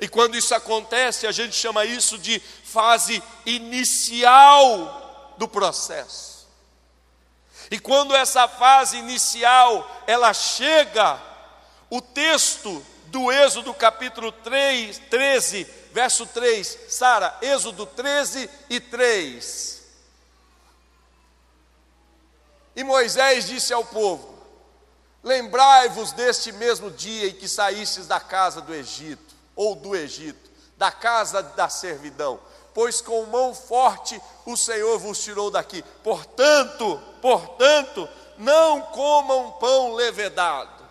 E 0.00 0.08
quando 0.08 0.34
isso 0.34 0.54
acontece, 0.54 1.26
a 1.26 1.30
gente 1.30 1.54
chama 1.54 1.84
isso 1.84 2.16
de 2.16 2.40
fase 2.40 3.22
inicial 3.44 5.34
do 5.36 5.46
processo. 5.46 6.48
E 7.70 7.78
quando 7.78 8.14
essa 8.14 8.48
fase 8.48 8.96
inicial 8.96 10.04
ela 10.06 10.32
chega, 10.32 11.20
o 11.90 12.00
texto 12.00 12.82
do 13.08 13.30
Êxodo 13.30 13.74
capítulo 13.74 14.32
3, 14.32 15.02
13, 15.10 15.66
verso 15.92 16.24
3, 16.24 16.78
Sara, 16.88 17.36
Êxodo 17.42 17.84
13 17.84 18.48
e 18.70 18.80
3. 18.80 19.73
E 22.76 22.82
Moisés 22.82 23.46
disse 23.46 23.72
ao 23.72 23.84
povo: 23.84 24.34
Lembrai-vos 25.22 26.12
deste 26.12 26.52
mesmo 26.52 26.90
dia 26.90 27.28
em 27.28 27.34
que 27.34 27.48
saístes 27.48 28.06
da 28.06 28.20
casa 28.20 28.60
do 28.60 28.74
Egito, 28.74 29.34
ou 29.54 29.74
do 29.74 29.94
Egito, 29.94 30.50
da 30.76 30.90
casa 30.90 31.42
da 31.42 31.68
servidão, 31.68 32.40
pois 32.74 33.00
com 33.00 33.24
mão 33.26 33.54
forte 33.54 34.20
o 34.44 34.56
Senhor 34.56 34.98
vos 34.98 35.22
tirou 35.22 35.50
daqui. 35.50 35.82
Portanto, 36.02 37.00
portanto, 37.22 38.08
não 38.36 38.80
comam 38.80 39.52
pão 39.52 39.94
levedado. 39.94 40.84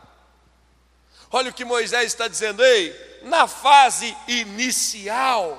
Olha 1.31 1.49
o 1.49 1.53
que 1.53 1.65
Moisés 1.65 2.05
está 2.05 2.27
dizendo, 2.27 2.63
ei, 2.63 3.19
na 3.23 3.47
fase 3.47 4.15
inicial, 4.27 5.57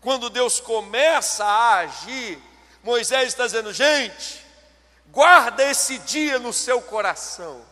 quando 0.00 0.30
Deus 0.30 0.60
começa 0.60 1.44
a 1.44 1.78
agir, 1.78 2.40
Moisés 2.84 3.28
está 3.28 3.46
dizendo, 3.46 3.72
gente, 3.72 4.45
Guarda 5.16 5.64
esse 5.64 5.96
dia 6.00 6.38
no 6.38 6.52
seu 6.52 6.82
coração. 6.82 7.64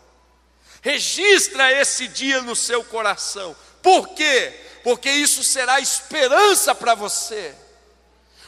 Registra 0.80 1.70
esse 1.70 2.08
dia 2.08 2.40
no 2.40 2.56
seu 2.56 2.82
coração. 2.82 3.54
Por 3.82 4.08
quê? 4.14 4.58
Porque 4.82 5.10
isso 5.10 5.44
será 5.44 5.78
esperança 5.78 6.74
para 6.74 6.94
você. 6.94 7.54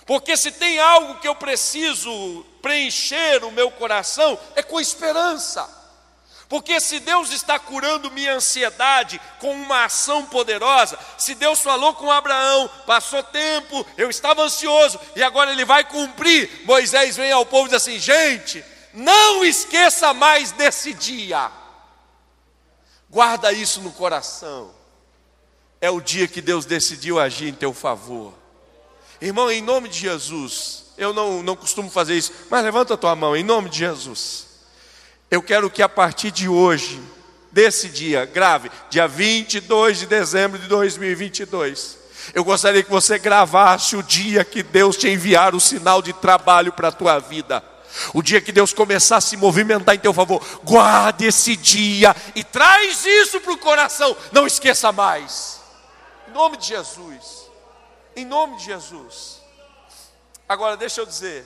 Porque 0.07 0.35
se 0.35 0.51
tem 0.51 0.79
algo 0.79 1.21
que 1.21 1.29
eu 1.29 1.35
preciso 1.35 2.43
preencher 2.63 3.45
o 3.45 3.51
meu 3.51 3.71
coração, 3.71 4.41
é 4.55 4.63
com 4.63 4.81
esperança. 4.81 5.69
Porque 6.49 6.81
se 6.81 6.99
Deus 6.99 7.33
está 7.33 7.59
curando 7.59 8.11
minha 8.11 8.33
ansiedade 8.33 9.21
com 9.41 9.53
uma 9.53 9.85
ação 9.85 10.25
poderosa, 10.25 10.99
se 11.19 11.35
Deus 11.35 11.61
falou 11.61 11.93
com 11.93 12.11
Abraão, 12.11 12.67
passou 12.87 13.23
tempo, 13.23 13.87
eu 13.99 14.09
estava 14.09 14.43
ansioso 14.43 14.99
e 15.15 15.23
agora 15.23 15.53
ele 15.53 15.67
vai 15.67 15.85
cumprir, 15.85 16.63
Moisés 16.65 17.15
vem 17.15 17.31
ao 17.31 17.45
povo 17.45 17.67
e 17.67 17.71
diz 17.73 17.83
assim: 17.83 17.99
gente, 17.99 18.65
não 18.97 19.45
esqueça 19.45 20.15
mais 20.15 20.53
desse 20.53 20.95
dia, 20.95 21.53
guarda 23.11 23.53
isso 23.53 23.83
no 23.83 23.93
coração, 23.93 24.71
é 25.83 25.91
o 25.91 26.01
dia 26.01 26.27
que 26.27 26.41
Deus 26.41 26.65
decidiu 26.65 27.21
agir 27.21 27.49
em 27.49 27.55
teu 27.55 27.75
favor. 27.75 28.33
Irmão, 29.21 29.51
em 29.51 29.61
nome 29.61 29.91
de 29.91 29.99
Jesus, 29.99 30.87
eu 30.97 31.13
não, 31.13 31.43
não 31.43 31.55
costumo 31.55 31.91
fazer 31.91 32.17
isso, 32.17 32.33
mas 32.51 32.65
levanta 32.65 32.95
a 32.95 32.97
tua 32.97 33.15
mão, 33.15 33.37
em 33.37 33.45
nome 33.45 33.69
de 33.69 33.79
Jesus. 33.81 34.47
Eu 35.31 35.43
quero 35.43 35.69
que 35.69 35.83
a 35.83 35.89
partir 35.89 36.31
de 36.31 36.49
hoje, 36.49 36.99
desse 37.53 37.91
dia, 37.91 38.25
grave, 38.25 38.71
dia 38.89 39.07
22 39.07 39.99
de 39.99 40.07
dezembro 40.07 40.59
de 40.59 40.67
2022, 40.69 41.99
eu 42.33 42.43
gostaria 42.43 42.83
que 42.83 42.91
você 42.91 43.19
gravasse 43.19 43.95
o 43.95 44.03
dia 44.03 44.43
que 44.43 44.63
Deus 44.63 44.97
te 44.97 45.07
enviar 45.07 45.55
o 45.55 45.61
sinal 45.61 46.01
de 46.01 46.15
trabalho 46.15 46.73
para 46.73 46.89
a 46.89 46.93
tua 46.93 47.19
vida. 47.19 47.63
O 48.13 48.23
dia 48.23 48.41
que 48.41 48.53
Deus 48.53 48.73
começar 48.73 49.17
a 49.17 49.21
se 49.21 49.37
movimentar 49.37 49.95
em 49.95 49.99
teu 49.99 50.13
favor, 50.13 50.43
guarde 50.65 51.27
esse 51.27 51.57
dia 51.57 52.15
e 52.35 52.43
traz 52.43 53.05
isso 53.05 53.41
para 53.41 53.53
o 53.53 53.59
coração. 53.59 54.17
Não 54.33 54.47
esqueça 54.47 54.93
mais. 54.93 55.61
Em 56.29 56.33
nome 56.33 56.57
de 56.57 56.67
Jesus. 56.67 57.51
Em 58.15 58.25
nome 58.25 58.57
de 58.57 58.65
Jesus. 58.65 59.41
Agora 60.49 60.77
deixa 60.77 61.01
eu 61.01 61.07
dizer, 61.07 61.45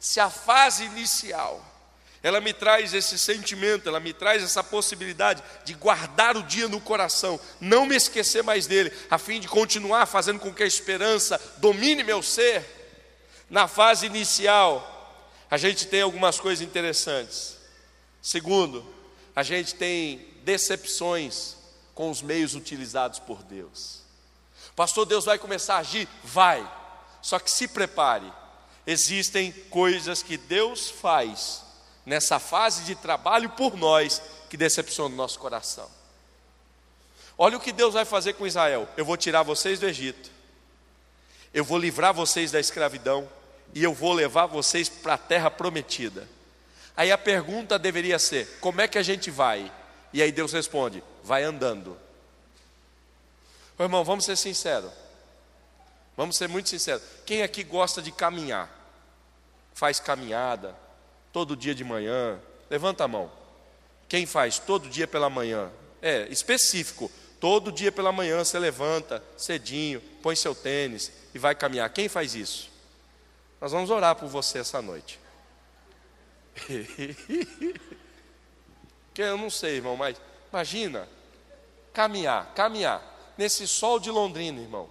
se 0.00 0.20
a 0.20 0.30
fase 0.30 0.84
inicial 0.84 1.64
ela 2.22 2.40
me 2.40 2.52
traz 2.52 2.92
esse 2.94 3.18
sentimento, 3.18 3.88
ela 3.88 4.00
me 4.00 4.12
traz 4.12 4.42
essa 4.42 4.62
possibilidade 4.64 5.42
de 5.64 5.74
guardar 5.74 6.36
o 6.36 6.42
dia 6.42 6.66
no 6.68 6.80
coração, 6.80 7.38
não 7.60 7.86
me 7.86 7.94
esquecer 7.94 8.42
mais 8.42 8.66
dele, 8.66 8.92
a 9.08 9.18
fim 9.18 9.38
de 9.38 9.46
continuar 9.46 10.04
fazendo 10.06 10.40
com 10.40 10.52
que 10.52 10.62
a 10.62 10.66
esperança 10.66 11.40
domine 11.58 12.02
meu 12.02 12.22
ser. 12.22 12.76
Na 13.48 13.68
fase 13.68 14.06
inicial, 14.06 14.97
a 15.50 15.56
gente 15.56 15.86
tem 15.86 16.02
algumas 16.02 16.38
coisas 16.38 16.66
interessantes. 16.66 17.56
Segundo, 18.20 18.84
a 19.34 19.42
gente 19.42 19.74
tem 19.74 20.26
decepções 20.44 21.56
com 21.94 22.10
os 22.10 22.20
meios 22.20 22.54
utilizados 22.54 23.18
por 23.18 23.42
Deus. 23.42 24.00
Pastor, 24.76 25.06
Deus 25.06 25.24
vai 25.24 25.38
começar 25.38 25.76
a 25.76 25.78
agir? 25.78 26.08
Vai. 26.22 26.68
Só 27.22 27.38
que 27.38 27.50
se 27.50 27.66
prepare. 27.68 28.30
Existem 28.86 29.52
coisas 29.70 30.22
que 30.22 30.36
Deus 30.36 30.90
faz 30.90 31.62
nessa 32.06 32.38
fase 32.38 32.84
de 32.84 32.94
trabalho 32.94 33.50
por 33.50 33.76
nós 33.76 34.22
que 34.48 34.56
decepciona 34.56 35.14
o 35.14 35.18
nosso 35.18 35.38
coração. 35.38 35.90
Olha 37.36 37.56
o 37.56 37.60
que 37.60 37.70
Deus 37.72 37.94
vai 37.94 38.04
fazer 38.04 38.32
com 38.34 38.46
Israel: 38.46 38.88
eu 38.96 39.04
vou 39.04 39.16
tirar 39.16 39.42
vocês 39.42 39.78
do 39.78 39.86
Egito, 39.86 40.30
eu 41.52 41.64
vou 41.64 41.78
livrar 41.78 42.14
vocês 42.14 42.50
da 42.50 42.58
escravidão 42.58 43.28
e 43.74 43.82
eu 43.82 43.92
vou 43.92 44.12
levar 44.12 44.46
vocês 44.46 44.88
para 44.88 45.14
a 45.14 45.18
terra 45.18 45.50
prometida. 45.50 46.28
Aí 46.96 47.12
a 47.12 47.18
pergunta 47.18 47.78
deveria 47.78 48.18
ser: 48.18 48.58
como 48.60 48.80
é 48.80 48.88
que 48.88 48.98
a 48.98 49.02
gente 49.02 49.30
vai? 49.30 49.70
E 50.12 50.22
aí 50.22 50.32
Deus 50.32 50.52
responde: 50.52 51.02
vai 51.22 51.44
andando. 51.44 51.96
Meu 53.78 53.86
irmão, 53.86 54.04
vamos 54.04 54.24
ser 54.24 54.36
sinceros. 54.36 54.90
Vamos 56.16 56.36
ser 56.36 56.48
muito 56.48 56.68
sinceros. 56.68 57.02
Quem 57.24 57.42
aqui 57.42 57.62
gosta 57.62 58.02
de 58.02 58.10
caminhar? 58.10 58.68
Faz 59.72 60.00
caminhada, 60.00 60.74
todo 61.32 61.56
dia 61.56 61.74
de 61.74 61.84
manhã? 61.84 62.40
Levanta 62.68 63.04
a 63.04 63.08
mão. 63.08 63.30
Quem 64.08 64.26
faz 64.26 64.58
todo 64.58 64.88
dia 64.88 65.06
pela 65.06 65.30
manhã? 65.30 65.70
É, 66.02 66.26
específico. 66.28 67.08
Todo 67.38 67.70
dia 67.70 67.92
pela 67.92 68.10
manhã 68.10 68.42
você 68.42 68.58
levanta 68.58 69.22
cedinho, 69.36 70.00
põe 70.20 70.34
seu 70.34 70.54
tênis 70.56 71.12
e 71.32 71.38
vai 71.38 71.54
caminhar. 71.54 71.88
Quem 71.90 72.08
faz 72.08 72.34
isso? 72.34 72.68
Nós 73.60 73.72
vamos 73.72 73.90
orar 73.90 74.14
por 74.14 74.28
você 74.28 74.58
essa 74.58 74.80
noite. 74.80 75.18
que 79.14 79.22
eu 79.22 79.36
não 79.36 79.50
sei, 79.50 79.76
irmão, 79.76 79.96
mas 79.96 80.20
imagina 80.50 81.08
caminhar, 81.92 82.52
caminhar 82.54 83.02
nesse 83.36 83.66
sol 83.66 83.98
de 83.98 84.10
Londrina, 84.10 84.60
irmão. 84.60 84.88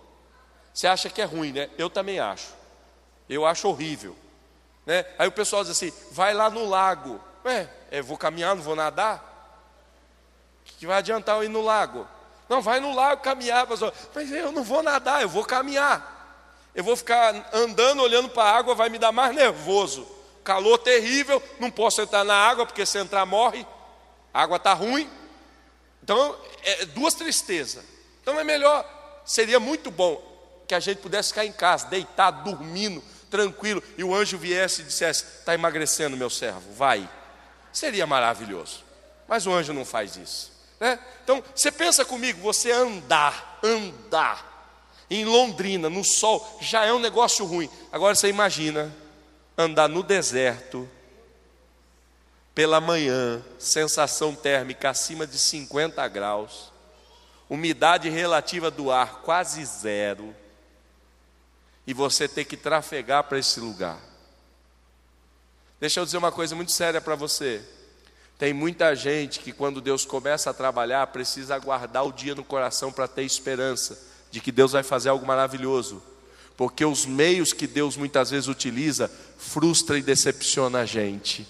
Você 0.73 0.87
acha 0.87 1.09
que 1.09 1.21
é 1.21 1.25
ruim, 1.25 1.51
né? 1.51 1.69
Eu 1.77 1.89
também 1.89 2.19
acho. 2.19 2.53
Eu 3.29 3.45
acho 3.45 3.67
horrível. 3.67 4.15
Né? 4.85 5.05
Aí 5.17 5.27
o 5.27 5.31
pessoal 5.31 5.63
diz 5.63 5.71
assim: 5.71 5.91
vai 6.11 6.33
lá 6.33 6.49
no 6.49 6.65
lago. 6.65 7.19
Ué, 7.45 7.69
eu 7.91 8.03
vou 8.03 8.17
caminhar, 8.17 8.55
não 8.55 8.63
vou 8.63 8.75
nadar? 8.75 9.23
Que 10.63 10.85
vai 10.85 10.97
adiantar 10.97 11.37
eu 11.37 11.43
ir 11.43 11.49
no 11.49 11.61
lago? 11.61 12.07
Não, 12.47 12.61
vai 12.61 12.79
no 12.79 12.93
lago 12.93 13.21
caminhar, 13.21 13.65
pastor. 13.67 13.93
Mas 14.13 14.31
eu 14.31 14.51
não 14.51 14.63
vou 14.63 14.83
nadar, 14.83 15.21
eu 15.21 15.29
vou 15.29 15.43
caminhar. 15.43 16.16
Eu 16.77 16.83
vou 16.83 16.95
ficar 16.95 17.49
andando, 17.53 18.03
olhando 18.03 18.29
para 18.29 18.43
a 18.43 18.55
água, 18.55 18.75
vai 18.75 18.87
me 18.87 18.99
dar 18.99 19.11
mais 19.11 19.33
nervoso. 19.33 20.07
Calor 20.43 20.77
terrível, 20.77 21.41
não 21.59 21.71
posso 21.71 21.99
entrar 22.03 22.23
na 22.23 22.35
água, 22.35 22.67
porque 22.67 22.85
se 22.85 22.99
entrar 22.99 23.25
morre. 23.25 23.65
A 24.31 24.43
água 24.43 24.57
está 24.57 24.73
ruim. 24.73 25.09
Então, 26.03 26.37
é 26.63 26.85
duas 26.85 27.15
tristezas. 27.15 27.83
Então 28.21 28.39
é 28.39 28.43
melhor, 28.43 28.87
seria 29.25 29.59
muito 29.59 29.89
bom 29.89 30.21
que 30.67 30.75
a 30.75 30.79
gente 30.79 30.99
pudesse 30.99 31.29
ficar 31.29 31.45
em 31.45 31.51
casa, 31.51 31.87
deitado, 31.87 32.43
dormindo, 32.43 33.03
tranquilo, 33.27 33.81
e 33.97 34.03
o 34.03 34.13
anjo 34.13 34.37
viesse 34.37 34.83
e 34.83 34.85
dissesse: 34.85 35.23
Está 35.39 35.55
emagrecendo, 35.55 36.15
meu 36.15 36.29
servo, 36.29 36.71
vai. 36.73 37.09
Seria 37.73 38.05
maravilhoso. 38.05 38.83
Mas 39.27 39.47
o 39.47 39.51
anjo 39.51 39.73
não 39.73 39.83
faz 39.83 40.15
isso. 40.15 40.51
Né? 40.79 40.99
Então, 41.23 41.43
você 41.55 41.71
pensa 41.71 42.05
comigo, 42.05 42.39
você 42.39 42.71
andar, 42.71 43.59
andar 43.63 44.46
em 45.09 45.23
Londrina, 45.25 45.89
no 45.89 46.03
sol, 46.03 46.57
já 46.61 46.85
é 46.85 46.93
um 46.93 46.99
negócio 46.99 47.45
ruim. 47.45 47.69
Agora 47.91 48.13
você 48.13 48.27
imagina 48.27 48.93
andar 49.57 49.87
no 49.87 50.03
deserto, 50.03 50.87
pela 52.53 52.81
manhã, 52.81 53.43
sensação 53.59 54.33
térmica 54.33 54.89
acima 54.89 55.27
de 55.27 55.37
50 55.37 56.07
graus, 56.07 56.71
umidade 57.47 58.09
relativa 58.09 58.71
do 58.71 58.91
ar 58.91 59.21
quase 59.21 59.63
zero 59.63 60.35
e 61.85 61.93
você 61.93 62.27
ter 62.27 62.45
que 62.45 62.57
trafegar 62.57 63.25
para 63.25 63.37
esse 63.37 63.59
lugar. 63.59 63.99
Deixa 65.79 65.99
eu 65.99 66.05
dizer 66.05 66.17
uma 66.17 66.31
coisa 66.31 66.55
muito 66.55 66.71
séria 66.71 66.99
para 66.99 67.13
você. 67.15 67.63
Tem 68.39 68.53
muita 68.53 68.95
gente 68.95 69.39
que, 69.39 69.51
quando 69.51 69.79
Deus 69.79 70.03
começa 70.03 70.49
a 70.49 70.53
trabalhar, 70.53 71.05
precisa 71.07 71.55
aguardar 71.55 72.05
o 72.05 72.11
dia 72.11 72.33
no 72.33 72.43
coração 72.43 72.91
para 72.91 73.07
ter 73.07 73.23
esperança 73.23 74.06
de 74.31 74.41
que 74.41 74.51
Deus 74.51 74.71
vai 74.71 74.83
fazer 74.83 75.09
algo 75.09 75.25
maravilhoso. 75.25 76.01
Porque 76.55 76.83
os 76.83 77.05
meios 77.05 77.53
que 77.53 77.67
Deus 77.67 77.95
muitas 77.95 78.31
vezes 78.31 78.47
utiliza 78.47 79.11
frustra 79.37 79.97
e 79.97 80.01
decepciona 80.01 80.79
a 80.79 80.85
gente. 80.85 81.47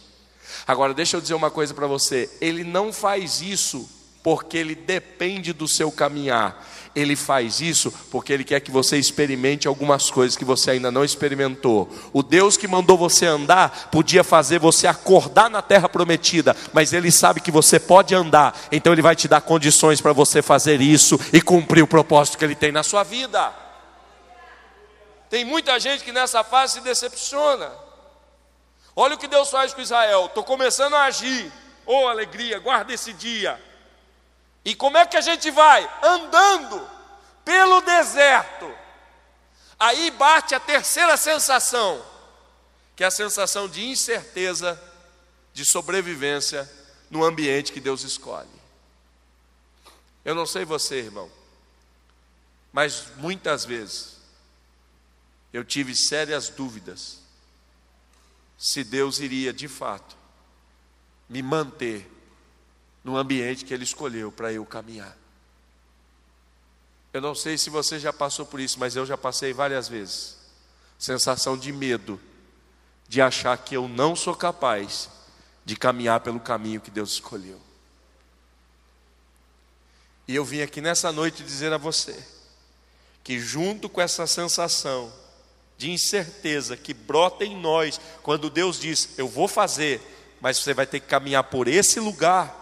Agora, 0.65 0.93
deixa 0.93 1.15
eu 1.17 1.21
dizer 1.21 1.33
uma 1.33 1.49
coisa 1.49 1.73
para 1.73 1.87
você: 1.87 2.29
Ele 2.41 2.63
não 2.63 2.91
faz 2.91 3.41
isso 3.41 3.89
porque 4.27 4.57
Ele 4.57 4.75
depende 4.75 5.53
do 5.53 5.69
seu 5.69 5.89
caminhar, 5.89 6.61
ele 6.93 7.15
faz 7.15 7.61
isso 7.61 7.89
porque 8.11 8.33
Ele 8.33 8.43
quer 8.43 8.59
que 8.59 8.69
você 8.69 8.97
experimente 8.97 9.69
algumas 9.69 10.11
coisas 10.11 10.35
que 10.35 10.43
você 10.43 10.71
ainda 10.71 10.91
não 10.91 11.05
experimentou. 11.05 11.89
O 12.11 12.21
Deus 12.21 12.57
que 12.57 12.67
mandou 12.67 12.97
você 12.97 13.25
andar 13.25 13.87
podia 13.89 14.25
fazer 14.25 14.59
você 14.59 14.85
acordar 14.85 15.49
na 15.49 15.61
terra 15.61 15.87
prometida, 15.87 16.53
mas 16.73 16.91
Ele 16.91 17.09
sabe 17.09 17.39
que 17.39 17.49
você 17.49 17.79
pode 17.79 18.13
andar, 18.13 18.53
então 18.69 18.91
Ele 18.91 19.01
vai 19.01 19.15
te 19.15 19.29
dar 19.29 19.39
condições 19.39 20.01
para 20.01 20.11
você 20.11 20.41
fazer 20.41 20.81
isso 20.81 21.17
e 21.31 21.39
cumprir 21.41 21.81
o 21.81 21.87
propósito 21.87 22.37
que 22.37 22.43
Ele 22.43 22.53
tem 22.53 22.73
na 22.73 22.83
sua 22.83 23.03
vida. 23.03 23.53
Tem 25.29 25.45
muita 25.45 25.79
gente 25.79 26.03
que 26.03 26.11
nessa 26.11 26.43
fase 26.43 26.73
se 26.73 26.81
decepciona. 26.81 27.71
Olha 28.93 29.15
o 29.15 29.17
que 29.17 29.29
Deus 29.29 29.49
faz 29.49 29.73
com 29.73 29.79
Israel. 29.79 30.25
Estou 30.25 30.43
começando 30.43 30.95
a 30.95 31.05
agir. 31.05 31.49
Oh, 31.85 32.09
alegria, 32.09 32.59
guarda 32.59 32.91
esse 32.93 33.13
dia. 33.13 33.65
E 34.67 34.75
como 34.75 34.97
é 34.97 35.05
que 35.05 35.15
a 35.15 35.21
gente 35.21 35.49
vai? 35.49 35.89
Andando 36.03 36.85
pelo 37.45 37.79
deserto. 37.79 38.69
Aí 39.79 40.11
bate 40.11 40.53
a 40.53 40.59
terceira 40.59 41.15
sensação, 41.15 42.05
que 42.93 43.01
é 43.01 43.07
a 43.07 43.11
sensação 43.11 43.69
de 43.69 43.85
incerteza, 43.85 44.77
de 45.53 45.63
sobrevivência 45.63 46.69
no 47.09 47.23
ambiente 47.23 47.71
que 47.71 47.79
Deus 47.79 48.03
escolhe. 48.03 48.49
Eu 50.25 50.35
não 50.35 50.45
sei 50.45 50.65
você, 50.65 50.97
irmão, 50.97 51.31
mas 52.73 53.05
muitas 53.15 53.63
vezes 53.63 54.17
eu 55.53 55.63
tive 55.63 55.95
sérias 55.95 56.49
dúvidas 56.49 57.19
se 58.57 58.83
Deus 58.83 59.21
iria 59.21 59.53
de 59.53 59.69
fato 59.69 60.17
me 61.29 61.41
manter 61.41 62.16
no 63.03 63.17
ambiente 63.17 63.65
que 63.65 63.73
Ele 63.73 63.83
escolheu 63.83 64.31
para 64.31 64.51
eu 64.51 64.65
caminhar. 64.65 65.17
Eu 67.13 67.21
não 67.21 67.33
sei 67.33 67.57
se 67.57 67.69
você 67.69 67.99
já 67.99 68.13
passou 68.13 68.45
por 68.45 68.59
isso, 68.59 68.79
mas 68.79 68.95
eu 68.95 69.05
já 69.05 69.17
passei 69.17 69.53
várias 69.53 69.87
vezes. 69.87 70.37
sensação 70.99 71.57
de 71.57 71.71
medo, 71.71 72.19
de 73.07 73.21
achar 73.21 73.57
que 73.57 73.75
eu 73.75 73.87
não 73.87 74.15
sou 74.15 74.35
capaz 74.35 75.09
de 75.63 75.75
caminhar 75.75 76.21
pelo 76.21 76.39
caminho 76.39 76.81
que 76.81 76.89
Deus 76.89 77.11
escolheu. 77.11 77.59
E 80.27 80.35
eu 80.35 80.43
vim 80.43 80.61
aqui 80.61 80.81
nessa 80.81 81.11
noite 81.11 81.43
dizer 81.43 81.71
a 81.71 81.77
você 81.77 82.17
que, 83.23 83.39
junto 83.39 83.87
com 83.87 84.01
essa 84.01 84.25
sensação 84.25 85.11
de 85.77 85.91
incerteza 85.91 86.75
que 86.75 86.93
brota 86.93 87.45
em 87.45 87.55
nós, 87.59 87.99
quando 88.23 88.49
Deus 88.49 88.79
diz: 88.79 89.09
Eu 89.17 89.27
vou 89.27 89.47
fazer, 89.47 90.01
mas 90.41 90.57
você 90.57 90.73
vai 90.73 90.85
ter 90.85 90.99
que 90.99 91.07
caminhar 91.07 91.43
por 91.43 91.67
esse 91.67 91.99
lugar, 91.99 92.56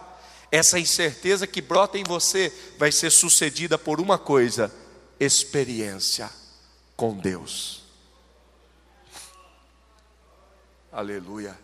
essa 0.50 0.78
incerteza 0.78 1.46
que 1.46 1.60
brota 1.60 1.98
em 1.98 2.04
você 2.04 2.52
vai 2.78 2.92
ser 2.92 3.10
sucedida 3.10 3.76
por 3.76 4.00
uma 4.00 4.18
coisa: 4.18 4.72
experiência 5.18 6.30
com 6.96 7.16
Deus. 7.16 7.84
Aleluia. 10.90 11.56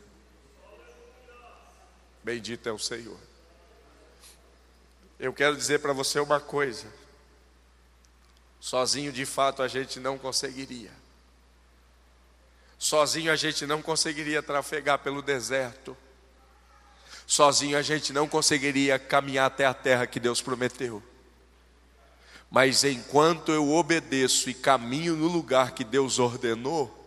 Bendito 2.23 2.68
é 2.68 2.73
o 2.73 2.79
Senhor. 2.79 3.18
Eu 5.18 5.33
quero 5.33 5.57
dizer 5.57 5.79
para 5.81 5.92
você 5.92 6.21
uma 6.21 6.40
coisa. 6.40 6.87
Sozinho 8.61 9.12
de 9.12 9.25
fato 9.25 9.62
a 9.62 9.68
gente 9.68 9.99
não 9.99 10.18
conseguiria. 10.18 10.90
Sozinho 12.79 13.33
a 13.33 13.37
gente 13.37 13.64
não 13.64 13.81
conseguiria 13.81 14.42
trafegar 14.42 14.99
pelo 14.99 15.23
deserto. 15.23 15.97
Sozinho 17.27 17.79
a 17.79 17.83
gente 17.83 18.13
não 18.13 18.29
conseguiria 18.29 18.99
caminhar 18.99 19.47
até 19.47 19.65
a 19.65 19.75
terra 19.75 20.07
que 20.07 20.21
Deus 20.21 20.41
prometeu. 20.41 21.03
Mas 22.51 22.85
enquanto 22.85 23.51
eu 23.51 23.73
obedeço 23.73 24.51
e 24.51 24.55
caminho 24.55 25.17
no 25.17 25.27
lugar 25.27 25.73
que 25.73 25.85
Deus 25.85 26.19
ordenou, 26.19 26.99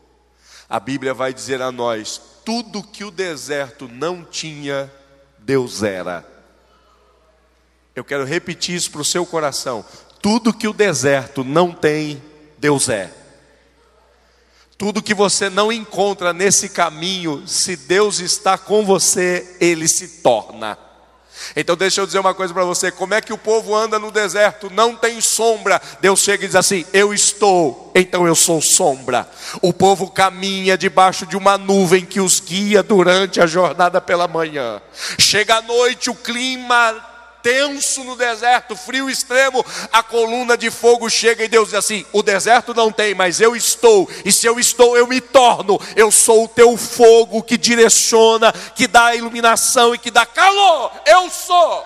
a 0.67 0.80
Bíblia 0.80 1.13
vai 1.13 1.34
dizer 1.34 1.62
a 1.62 1.71
nós: 1.71 2.19
tudo 2.43 2.82
que 2.82 3.04
o 3.04 3.12
deserto 3.12 3.88
não 3.88 4.23
tinha, 4.23 4.91
Deus 5.38 5.84
era. 5.84 6.25
Eu 7.95 8.04
quero 8.04 8.25
repetir 8.25 8.75
isso 8.75 8.91
para 8.91 9.01
o 9.01 9.06
seu 9.06 9.25
coração: 9.25 9.86
tudo 10.21 10.54
que 10.54 10.67
o 10.67 10.73
deserto 10.73 11.43
não 11.43 11.71
tem, 11.71 12.21
Deus 12.58 12.89
é. 12.89 13.24
Tudo 14.77 15.01
que 15.01 15.13
você 15.13 15.49
não 15.49 15.71
encontra 15.71 16.33
nesse 16.33 16.67
caminho, 16.67 17.47
se 17.47 17.77
Deus 17.77 18.19
está 18.19 18.57
com 18.57 18.85
você, 18.85 19.55
ele 19.59 19.88
se 19.88 20.21
torna. 20.21 20.77
Então 21.55 21.75
deixa 21.75 22.01
eu 22.01 22.05
dizer 22.05 22.19
uma 22.19 22.33
coisa 22.33 22.53
para 22.53 22.63
você: 22.63 22.91
como 22.91 23.13
é 23.13 23.21
que 23.21 23.33
o 23.33 23.38
povo 23.38 23.75
anda 23.75 23.99
no 23.99 24.11
deserto? 24.11 24.69
Não 24.69 24.95
tem 24.95 25.19
sombra. 25.21 25.81
Deus 26.01 26.19
chega 26.19 26.43
e 26.43 26.47
diz 26.47 26.55
assim: 26.55 26.85
Eu 26.91 27.13
estou, 27.13 27.91
então 27.95 28.27
eu 28.27 28.35
sou 28.35 28.61
sombra. 28.61 29.29
O 29.61 29.73
povo 29.73 30.09
caminha 30.09 30.77
debaixo 30.77 31.25
de 31.25 31.38
uma 31.38 31.57
nuvem 31.57 32.05
que 32.05 32.19
os 32.19 32.39
guia 32.39 32.81
durante 32.81 33.39
a 33.41 33.47
jornada 33.47 34.01
pela 34.01 34.27
manhã. 34.27 34.81
Chega 35.17 35.57
a 35.57 35.61
noite, 35.61 36.09
o 36.09 36.15
clima 36.15 37.14
tenso 37.45 38.03
no 38.03 38.15
deserto, 38.15 38.75
frio 38.75 39.08
extremo, 39.08 39.63
a 39.91 40.01
coluna 40.01 40.58
de 40.58 40.71
fogo 40.71 41.08
chega 41.08 41.43
e 41.43 41.47
Deus 41.47 41.67
diz 41.67 41.75
assim: 41.75 42.03
O 42.12 42.23
deserto 42.23 42.73
não 42.73 42.91
tem, 42.91 43.13
mas 43.13 43.39
eu 43.39 43.55
estou, 43.55 44.10
e 44.25 44.31
se 44.31 44.47
eu 44.47 44.60
estou, 44.60 44.97
eu 44.97 45.05
me 45.05 45.21
torno. 45.21 45.79
Eu 45.95 46.12
sou 46.12 46.45
o 46.45 46.47
teu 46.47 46.75
fogo 46.75 47.43
que 47.43 47.55
direciona, 47.55 48.51
que 48.51 48.88
dá 48.88 49.13
iluminação 49.13 49.93
e 49.93 49.99
que 49.99 50.10
dá 50.10 50.25
calor. 50.25 50.91
Eu 51.05 51.29
sou. 51.29 51.86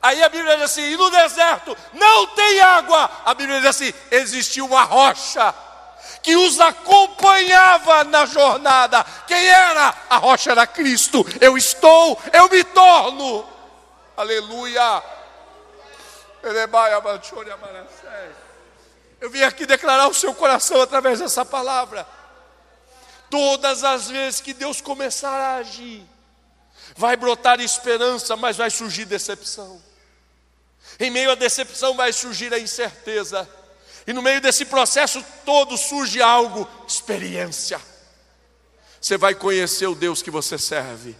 Aí 0.00 0.22
a 0.22 0.28
Bíblia 0.28 0.54
diz 0.54 0.66
assim: 0.66 0.92
e 0.92 0.96
no 0.96 1.10
deserto 1.10 1.76
não 1.94 2.28
tem 2.28 2.60
água. 2.60 3.10
A 3.24 3.34
Bíblia 3.34 3.58
diz 3.58 3.70
assim: 3.70 3.92
existiu 4.12 4.66
uma 4.66 4.84
rocha 4.84 5.52
que 6.22 6.36
os 6.36 6.60
acompanhava 6.60 8.04
na 8.04 8.24
jornada. 8.24 9.04
Quem 9.26 9.44
era? 9.48 9.94
A 10.08 10.18
rocha 10.18 10.52
era 10.52 10.66
Cristo. 10.66 11.26
Eu 11.40 11.58
estou, 11.58 12.18
eu 12.32 12.48
me 12.48 12.62
torno. 12.64 13.46
Aleluia. 14.16 15.02
Eu 19.20 19.30
vim 19.30 19.42
aqui 19.42 19.66
declarar 19.66 20.08
o 20.08 20.14
seu 20.14 20.34
coração 20.34 20.80
através 20.80 21.18
dessa 21.18 21.44
palavra. 21.44 22.06
Todas 23.30 23.82
as 23.82 24.08
vezes 24.08 24.40
que 24.40 24.52
Deus 24.52 24.80
começar 24.80 25.40
a 25.40 25.54
agir, 25.56 26.04
vai 26.96 27.16
brotar 27.16 27.60
esperança, 27.60 28.36
mas 28.36 28.56
vai 28.56 28.70
surgir 28.70 29.04
decepção. 29.04 29.80
Em 31.00 31.10
meio 31.10 31.30
à 31.30 31.34
decepção 31.34 31.94
vai 31.94 32.12
surgir 32.12 32.52
a 32.52 32.58
incerteza. 32.58 33.48
E 34.06 34.12
no 34.12 34.22
meio 34.22 34.40
desse 34.40 34.64
processo 34.64 35.24
todo 35.44 35.76
surge 35.76 36.20
algo, 36.20 36.68
experiência. 36.86 37.80
Você 39.00 39.16
vai 39.16 39.34
conhecer 39.34 39.86
o 39.86 39.94
Deus 39.94 40.22
que 40.22 40.30
você 40.30 40.58
serve. 40.58 41.16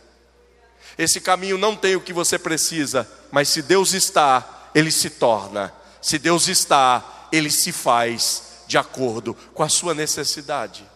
Esse 0.96 1.20
caminho 1.20 1.58
não 1.58 1.74
tem 1.74 1.96
o 1.96 2.00
que 2.00 2.12
você 2.12 2.38
precisa, 2.38 3.08
mas 3.30 3.48
se 3.48 3.62
Deus 3.62 3.92
está, 3.92 4.70
ele 4.74 4.90
se 4.90 5.10
torna. 5.10 5.72
Se 6.00 6.18
Deus 6.18 6.48
está, 6.48 7.28
ele 7.32 7.50
se 7.50 7.72
faz 7.72 8.64
de 8.66 8.76
acordo 8.76 9.34
com 9.54 9.62
a 9.62 9.68
sua 9.68 9.94
necessidade. 9.94 10.86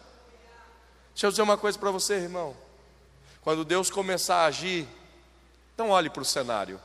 Deixa 1.12 1.26
eu 1.26 1.30
dizer 1.30 1.42
uma 1.42 1.56
coisa 1.56 1.78
para 1.78 1.90
você, 1.90 2.14
irmão. 2.14 2.56
Quando 3.40 3.64
Deus 3.64 3.90
começar 3.90 4.42
a 4.42 4.46
agir, 4.46 4.86
não 5.76 5.90
olhe 5.90 6.10
para 6.10 6.22
o 6.22 6.26
cenário. 6.26 6.80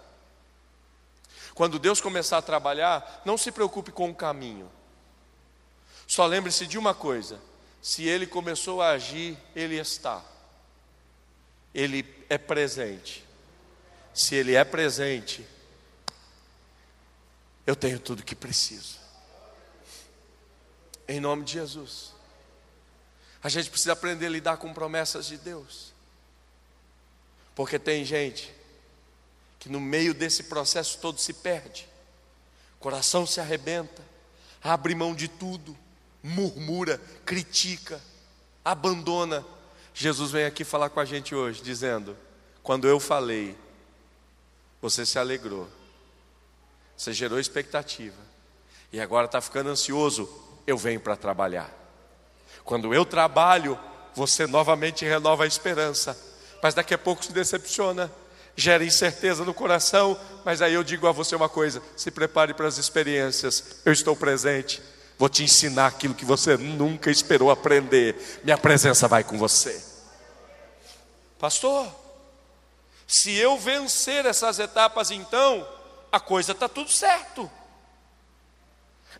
Quando 1.53 1.79
Deus 1.79 1.99
começar 1.99 2.37
a 2.37 2.41
trabalhar, 2.41 3.21
não 3.25 3.37
se 3.37 3.51
preocupe 3.51 3.91
com 3.91 4.09
o 4.09 4.15
caminho. 4.15 4.71
Só 6.11 6.25
lembre-se 6.25 6.67
de 6.67 6.77
uma 6.77 6.93
coisa: 6.93 7.39
se 7.81 8.03
ele 8.03 8.27
começou 8.27 8.81
a 8.81 8.89
agir, 8.89 9.37
ele 9.55 9.77
está. 9.79 10.21
Ele 11.73 12.05
é 12.27 12.37
presente. 12.37 13.25
Se 14.13 14.35
ele 14.35 14.53
é 14.53 14.65
presente, 14.65 15.47
eu 17.65 17.77
tenho 17.77 17.97
tudo 17.97 18.19
o 18.19 18.23
que 18.25 18.35
preciso. 18.35 18.99
Em 21.07 21.21
nome 21.21 21.45
de 21.45 21.53
Jesus. 21.53 22.11
A 23.41 23.47
gente 23.47 23.69
precisa 23.69 23.93
aprender 23.93 24.25
a 24.25 24.31
lidar 24.31 24.57
com 24.57 24.73
promessas 24.73 25.27
de 25.27 25.37
Deus. 25.37 25.93
Porque 27.55 27.79
tem 27.79 28.03
gente 28.03 28.53
que 29.57 29.69
no 29.69 29.79
meio 29.79 30.13
desse 30.13 30.43
processo 30.43 30.97
todo 30.97 31.21
se 31.21 31.31
perde, 31.31 31.87
coração 32.81 33.25
se 33.25 33.39
arrebenta, 33.39 34.03
abre 34.61 34.93
mão 34.93 35.15
de 35.15 35.29
tudo 35.29 35.73
murmura, 36.23 36.99
critica, 37.25 38.01
abandona. 38.63 39.45
Jesus 39.93 40.31
vem 40.31 40.45
aqui 40.45 40.63
falar 40.63 40.89
com 40.89 40.99
a 40.99 41.05
gente 41.05 41.35
hoje, 41.35 41.61
dizendo: 41.61 42.15
quando 42.63 42.87
eu 42.87 42.99
falei, 42.99 43.57
você 44.81 45.05
se 45.05 45.17
alegrou, 45.17 45.67
você 46.95 47.13
gerou 47.13 47.39
expectativa, 47.39 48.17
e 48.91 48.99
agora 48.99 49.25
está 49.25 49.41
ficando 49.41 49.69
ansioso, 49.69 50.29
eu 50.67 50.77
venho 50.77 50.99
para 50.99 51.15
trabalhar. 51.15 51.71
Quando 52.63 52.93
eu 52.93 53.05
trabalho, 53.05 53.77
você 54.13 54.45
novamente 54.45 55.05
renova 55.05 55.43
a 55.43 55.47
esperança, 55.47 56.17
mas 56.61 56.73
daqui 56.73 56.93
a 56.93 56.97
pouco 56.97 57.25
se 57.25 57.31
decepciona, 57.31 58.11
gera 58.55 58.83
incerteza 58.83 59.43
no 59.43 59.53
coração, 59.53 60.19
mas 60.45 60.61
aí 60.61 60.73
eu 60.73 60.83
digo 60.83 61.07
a 61.07 61.11
você 61.11 61.35
uma 61.35 61.49
coisa: 61.49 61.81
se 61.95 62.11
prepare 62.11 62.53
para 62.53 62.67
as 62.67 62.77
experiências, 62.77 63.81
eu 63.85 63.91
estou 63.91 64.15
presente, 64.15 64.81
Vou 65.21 65.29
te 65.29 65.43
ensinar 65.43 65.85
aquilo 65.85 66.15
que 66.15 66.25
você 66.25 66.57
nunca 66.57 67.11
esperou 67.11 67.51
aprender. 67.51 68.41
Minha 68.43 68.57
presença 68.57 69.07
vai 69.07 69.23
com 69.23 69.37
você. 69.37 69.79
Pastor, 71.37 71.87
se 73.05 73.31
eu 73.35 73.55
vencer 73.55 74.25
essas 74.25 74.57
etapas, 74.57 75.11
então, 75.11 75.69
a 76.11 76.19
coisa 76.19 76.53
está 76.53 76.67
tudo 76.67 76.89
certo. 76.89 77.47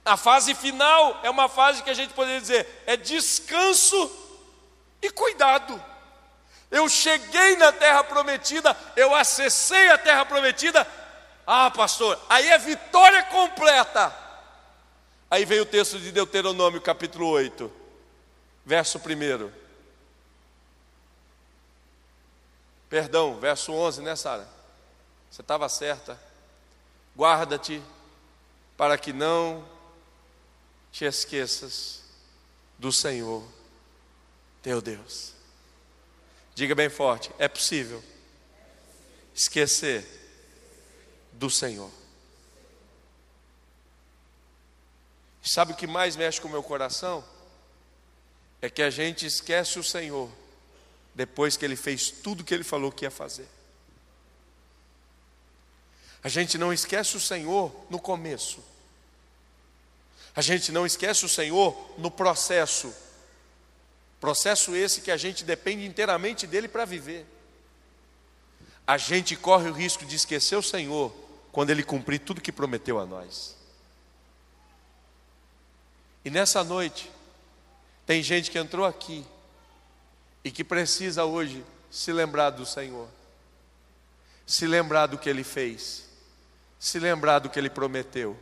A 0.04 0.18
fase 0.18 0.56
final 0.56 1.20
é 1.22 1.30
uma 1.30 1.48
fase 1.48 1.84
que 1.84 1.90
a 1.92 1.94
gente 1.94 2.16
poderia 2.16 2.42
dizer 2.42 2.84
é 2.88 2.98
descanso 2.98 4.12
e 5.04 5.12
cuidado. 5.12 5.80
Eu 6.72 6.90
cheguei 6.90 7.58
na 7.58 7.72
terra 7.72 8.04
prometida, 8.04 8.76
eu 8.96 9.14
acessei 9.14 9.90
a 9.90 10.00
terra 10.00 10.26
prometida. 10.26 10.88
Ah, 11.46 11.70
pastor, 11.70 12.20
aí 12.28 12.48
é 12.50 12.58
vitória 12.58 13.22
completa. 13.26 14.21
Aí 15.32 15.46
vem 15.46 15.62
o 15.62 15.66
texto 15.66 15.98
de 15.98 16.12
Deuteronômio, 16.12 16.82
capítulo 16.82 17.26
8, 17.30 17.72
verso 18.66 18.98
1. 18.98 19.50
Perdão, 22.90 23.40
verso 23.40 23.72
11, 23.72 24.02
né, 24.02 24.14
Sara? 24.18 24.46
Você 25.30 25.40
estava 25.40 25.70
certa. 25.70 26.20
Guarda-te 27.16 27.82
para 28.76 28.98
que 28.98 29.14
não 29.14 29.66
te 30.92 31.06
esqueças 31.06 32.04
do 32.78 32.92
Senhor, 32.92 33.42
teu 34.62 34.82
Deus. 34.82 35.32
Diga 36.54 36.76
bem 36.76 36.90
forte: 36.90 37.32
é 37.40 37.48
possível 37.48 38.04
esquecer 39.34 40.06
do 41.32 41.50
Senhor. 41.50 42.01
Sabe 45.42 45.74
o 45.74 45.76
que 45.76 45.88
mais 45.88 46.16
mexe 46.16 46.40
com 46.40 46.48
o 46.48 46.52
meu 46.52 46.62
coração? 46.62 47.24
É 48.62 48.70
que 48.70 48.84
a 48.84 48.90
gente 48.90 49.26
esquece 49.26 49.80
o 49.80 49.84
Senhor 49.84 50.30
depois 51.16 51.58
que 51.58 51.66
Ele 51.66 51.76
fez 51.76 52.12
tudo 52.12 52.44
que 52.44 52.54
Ele 52.54 52.64
falou 52.64 52.92
que 52.92 53.06
ia 53.06 53.12
fazer. 53.12 53.48
A 56.24 56.30
gente 56.30 56.58
não 56.58 56.72
esquece 56.72 57.18
o 57.18 57.20
Senhor 57.20 57.74
no 57.90 58.00
começo. 58.00 58.64
A 60.36 60.42
gente 60.42 60.72
não 60.72 60.86
esquece 60.86 61.26
o 61.26 61.30
Senhor 61.30 61.76
no 61.98 62.12
processo. 62.12 62.94
Processo 64.20 64.76
esse 64.76 65.02
que 65.02 65.10
a 65.10 65.18
gente 65.18 65.44
depende 65.44 65.84
inteiramente 65.84 66.46
dele 66.46 66.68
para 66.68 66.86
viver. 66.86 67.26
A 68.86 68.98
gente 68.98 69.36
corre 69.36 69.70
o 69.70 69.74
risco 69.74 70.06
de 70.06 70.16
esquecer 70.16 70.56
o 70.56 70.62
Senhor 70.62 71.12
quando 71.52 71.72
ele 71.72 71.84
cumprir 71.84 72.20
tudo 72.20 72.40
que 72.40 72.52
prometeu 72.52 73.00
a 73.00 73.06
nós. 73.06 73.61
E 76.24 76.30
nessa 76.30 76.64
noite, 76.64 77.12
tem 78.06 78.22
gente 78.22 78.52
que 78.52 78.58
entrou 78.58 78.86
aqui 78.86 79.26
e 80.44 80.52
que 80.52 80.64
precisa 80.64 81.26
hoje 81.26 81.64
se 81.90 82.12
lembrar 82.12 82.52
do 82.52 82.66
Senhor, 82.66 83.08
se 84.46 84.68
lembrar 84.68 85.08
do 85.08 85.18
que 85.18 85.30
ele 85.30 85.44
fez, 85.44 86.10
se 86.80 87.00
lembrar 87.00 87.40
do 87.40 87.50
que 87.50 87.60
ele 87.60 87.70
prometeu. 87.70 88.38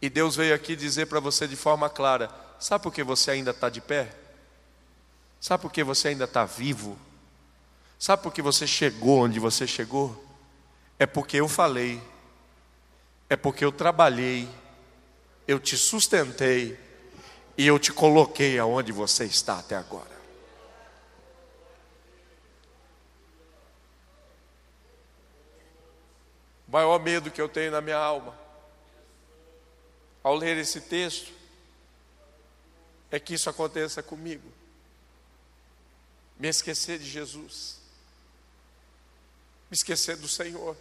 E 0.00 0.10
Deus 0.10 0.36
veio 0.36 0.54
aqui 0.54 0.76
dizer 0.76 1.06
para 1.06 1.20
você 1.20 1.46
de 1.46 1.56
forma 1.56 1.88
clara: 1.88 2.30
sabe 2.58 2.82
por 2.82 2.92
que 2.92 3.02
você 3.02 3.30
ainda 3.30 3.50
está 3.50 3.68
de 3.68 3.80
pé? 3.80 4.14
Sabe 5.40 5.62
por 5.62 5.72
que 5.72 5.84
você 5.84 6.08
ainda 6.08 6.24
está 6.24 6.44
vivo? 6.44 6.98
Sabe 7.98 8.22
por 8.22 8.32
que 8.32 8.42
você 8.42 8.66
chegou 8.66 9.20
onde 9.24 9.38
você 9.38 9.66
chegou? 9.66 10.24
É 10.98 11.06
porque 11.06 11.38
eu 11.38 11.48
falei, 11.48 12.02
é 13.28 13.36
porque 13.36 13.64
eu 13.64 13.72
trabalhei, 13.72 14.48
eu 15.46 15.60
te 15.60 15.76
sustentei 15.76 16.78
e 17.56 17.66
eu 17.66 17.78
te 17.78 17.92
coloquei 17.92 18.58
aonde 18.58 18.92
você 18.92 19.24
está 19.24 19.58
até 19.58 19.76
agora. 19.76 20.14
O 26.66 26.72
maior 26.72 26.98
medo 26.98 27.30
que 27.30 27.40
eu 27.40 27.48
tenho 27.48 27.70
na 27.70 27.80
minha 27.80 27.96
alma, 27.96 28.36
ao 30.22 30.34
ler 30.34 30.56
esse 30.56 30.80
texto, 30.80 31.32
é 33.10 33.20
que 33.20 33.34
isso 33.34 33.48
aconteça 33.48 34.02
comigo. 34.02 34.50
Me 36.36 36.48
esquecer 36.48 36.98
de 36.98 37.08
Jesus, 37.08 37.78
me 39.70 39.76
esquecer 39.76 40.16
do 40.16 40.26
Senhor, 40.26 40.76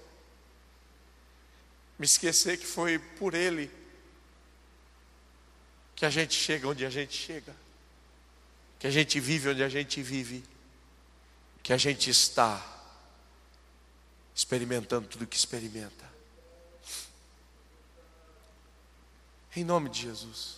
me 2.00 2.06
esquecer 2.06 2.58
que 2.58 2.66
foi 2.66 2.98
por 2.98 3.36
Ele 3.36 3.83
que 6.04 6.08
a 6.08 6.10
gente 6.10 6.36
chega 6.36 6.68
onde 6.68 6.86
a 6.86 6.90
gente 6.90 7.16
chega, 7.16 7.56
que 8.78 8.86
a 8.86 8.90
gente 8.90 9.22
vive 9.22 9.48
onde 9.48 9.64
a 9.64 9.70
gente 9.70 10.04
vive, 10.04 10.44
que 11.64 11.72
a 11.72 11.78
gente 11.78 12.10
está 12.10 12.62
experimentando 14.36 15.08
tudo 15.08 15.26
que 15.26 15.38
experimenta. 15.38 16.04
Em 19.56 19.64
nome 19.64 19.90
de 19.90 20.02
Jesus. 20.02 20.58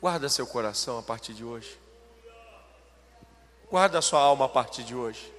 Guarda 0.00 0.28
seu 0.28 0.46
coração 0.46 0.98
a 0.98 1.02
partir 1.02 1.34
de 1.34 1.42
hoje. 1.42 1.76
Guarda 3.68 4.00
sua 4.00 4.20
alma 4.20 4.44
a 4.44 4.48
partir 4.48 4.84
de 4.84 4.94
hoje. 4.94 5.34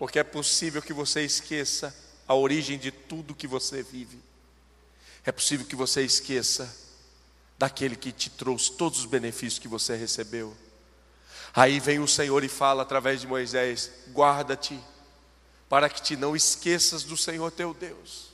Porque 0.00 0.18
é 0.18 0.24
possível 0.24 0.82
que 0.82 0.92
você 0.92 1.24
esqueça 1.24 1.96
a 2.26 2.34
origem 2.34 2.76
de 2.76 2.90
tudo 2.90 3.36
que 3.36 3.46
você 3.46 3.84
vive. 3.84 4.18
É 5.24 5.30
possível 5.30 5.64
que 5.64 5.76
você 5.76 6.02
esqueça 6.02 6.84
daquele 7.58 7.96
que 7.96 8.12
te 8.12 8.30
trouxe 8.30 8.72
todos 8.72 9.00
os 9.00 9.06
benefícios 9.06 9.58
que 9.58 9.68
você 9.68 9.96
recebeu. 9.96 10.56
Aí 11.54 11.80
vem 11.80 11.98
o 11.98 12.08
Senhor 12.08 12.44
e 12.44 12.48
fala 12.48 12.82
através 12.82 13.20
de 13.20 13.26
Moisés: 13.26 13.90
guarda-te, 14.12 14.78
para 15.68 15.88
que 15.88 16.02
te 16.02 16.16
não 16.16 16.36
esqueças 16.36 17.02
do 17.02 17.16
Senhor 17.16 17.50
teu 17.50 17.72
Deus. 17.72 18.26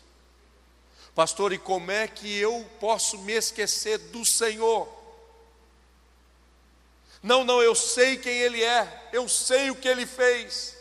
Pastor, 1.14 1.52
e 1.52 1.58
como 1.58 1.90
é 1.90 2.08
que 2.08 2.38
eu 2.38 2.66
posso 2.80 3.18
me 3.18 3.32
esquecer 3.32 3.98
do 3.98 4.24
Senhor? 4.24 4.88
Não, 7.22 7.44
não, 7.44 7.62
eu 7.62 7.74
sei 7.74 8.16
quem 8.16 8.32
Ele 8.32 8.62
é, 8.62 9.10
eu 9.12 9.28
sei 9.28 9.70
o 9.70 9.76
que 9.76 9.86
Ele 9.86 10.06
fez. 10.06 10.76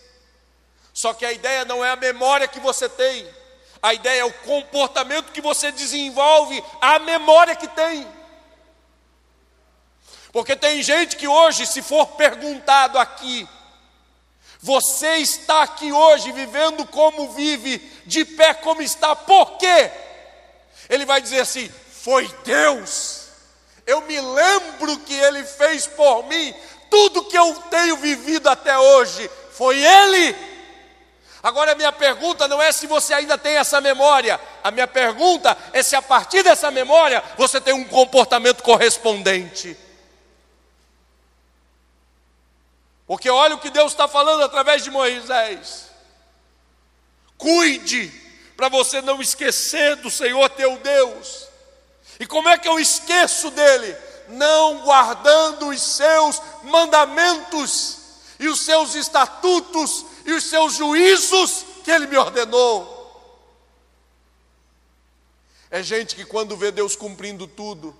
Só 0.93 1.13
que 1.13 1.25
a 1.25 1.32
ideia 1.32 1.63
não 1.65 1.86
é 1.86 1.91
a 1.91 1.95
memória 1.95 2.47
que 2.47 2.60
você 2.60 2.89
tem, 2.89 3.27
a 3.82 3.93
ideia 3.93 4.21
é 4.21 4.25
o 4.25 4.34
comportamento 4.34 5.32
que 5.32 5.41
você 5.41 5.71
desenvolve, 5.71 6.63
a 6.82 6.97
memória 6.99 7.56
que 7.56 7.67
tem. 7.67 8.08
Porque 10.32 10.56
tem 10.56 10.82
gente 10.82 11.17
que 11.17 11.28
hoje, 11.28 11.65
se 11.65 11.82
for 11.82 12.08
perguntado 12.08 12.98
aqui, 12.98 13.48
você 14.62 15.17
está 15.17 15.63
aqui 15.63 15.91
hoje 15.91 16.32
vivendo 16.32 16.86
como 16.86 17.32
vive, 17.34 17.80
de 18.06 18.24
pé 18.24 18.54
como 18.54 18.82
está, 18.82 19.15
por 19.15 19.58
quê? 19.58 19.91
Ele 20.89 21.06
vai 21.06 21.22
dizer 21.22 21.41
assim: 21.41 21.70
foi 21.91 22.30
Deus. 22.44 23.22
Eu 23.86 24.02
me 24.02 24.20
lembro 24.22 25.00
que 25.00 25.13
Ele 25.13 25.44
fez 25.44 25.88
por 25.88 26.26
mim, 26.28 26.54
tudo 26.89 27.26
que 27.26 27.38
eu 27.38 27.54
tenho 27.70 27.98
vivido 27.98 28.48
até 28.48 28.78
hoje, 28.78 29.30
foi 29.54 29.82
Ele. 29.82 30.36
Agora, 31.44 31.72
a 31.72 31.76
minha 31.76 31.91
pergunta 31.91 32.48
não 32.48 32.62
é 32.62 32.72
se 32.72 32.86
você 32.86 33.15
ainda 33.15 33.38
tem 33.38 33.58
essa 33.58 33.82
memória, 33.82 34.39
a 34.63 34.70
minha 34.70 34.88
pergunta 34.88 35.58
é 35.74 35.82
se 35.82 35.96
a 35.96 36.02
partir 36.02 36.44
dessa 36.44 36.70
memória 36.70 37.24
você 37.36 37.60
tem 37.60 37.74
um 37.74 37.84
comportamento 37.84 38.62
correspondente. 38.62 39.76
Porque 43.12 43.30
olha 43.30 43.56
o 43.56 43.60
que 43.60 43.69
Deus 43.69 43.91
está 43.91 44.08
falando 44.08 44.41
através 44.41 44.86
de 44.86 44.89
Moisés. 44.89 45.89
Cuide 47.38 48.10
para 48.56 48.69
você 48.69 49.02
não 49.02 49.21
esquecer 49.21 49.97
do 49.97 50.10
Senhor 50.10 50.47
teu 50.52 50.78
Deus. 50.78 51.50
E 52.21 52.26
como 52.26 52.47
é 52.47 52.58
que 52.58 52.69
eu 52.69 52.80
esqueço 52.80 53.52
dele? 53.52 53.97
Não 54.30 54.84
guardando 54.84 55.67
os 55.67 55.82
seus 55.82 56.41
mandamentos 56.63 57.97
e 58.39 58.47
os 58.47 58.62
seus 58.62 58.95
estatutos 58.95 60.06
e 60.26 60.32
os 60.32 60.45
seus 60.45 60.76
juízos 60.76 61.65
que 61.84 61.91
ele 61.91 62.08
me 62.08 62.15
ordenou. 62.15 62.97
É 65.69 65.84
gente 65.84 66.15
que 66.15 66.24
quando 66.24 66.56
vê 66.56 66.71
Deus 66.71 66.95
cumprindo 66.95 67.45
tudo, 67.45 67.93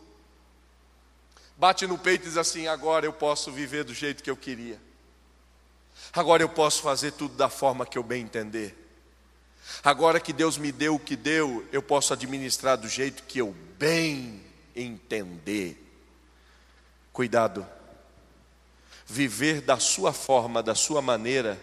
bate 1.58 1.86
no 1.86 1.98
peito 1.98 2.24
e 2.24 2.30
diz 2.30 2.38
assim: 2.38 2.68
agora 2.68 3.06
eu 3.06 3.12
posso 3.12 3.52
viver 3.52 3.84
do 3.84 3.94
jeito 3.94 4.24
que 4.24 4.32
eu 4.32 4.38
queria. 4.38 4.80
Agora 6.14 6.44
eu 6.44 6.50
posso 6.50 6.82
fazer 6.82 7.12
tudo 7.12 7.36
da 7.36 7.50
forma 7.50 7.86
que 7.86 7.98
eu 7.98 8.04
bem 8.04 8.24
entender. 8.24 8.78
Agora 9.84 10.20
que 10.20 10.34
Deus 10.34 10.58
me 10.58 10.72
deu 10.72 10.96
o 10.96 11.00
que 11.00 11.16
deu, 11.16 11.66
eu 11.72 11.82
posso 11.82 12.14
administrar 12.14 12.78
do 12.78 12.90
jeito 12.90 13.24
que 13.24 13.40
eu 13.40 13.56
bem 13.78 14.42
entender. 14.76 15.78
Cuidado. 17.14 17.66
Viver 19.06 19.62
da 19.62 19.80
sua 19.80 20.12
forma, 20.12 20.62
da 20.62 20.76
sua 20.76 21.02
maneira, 21.02 21.60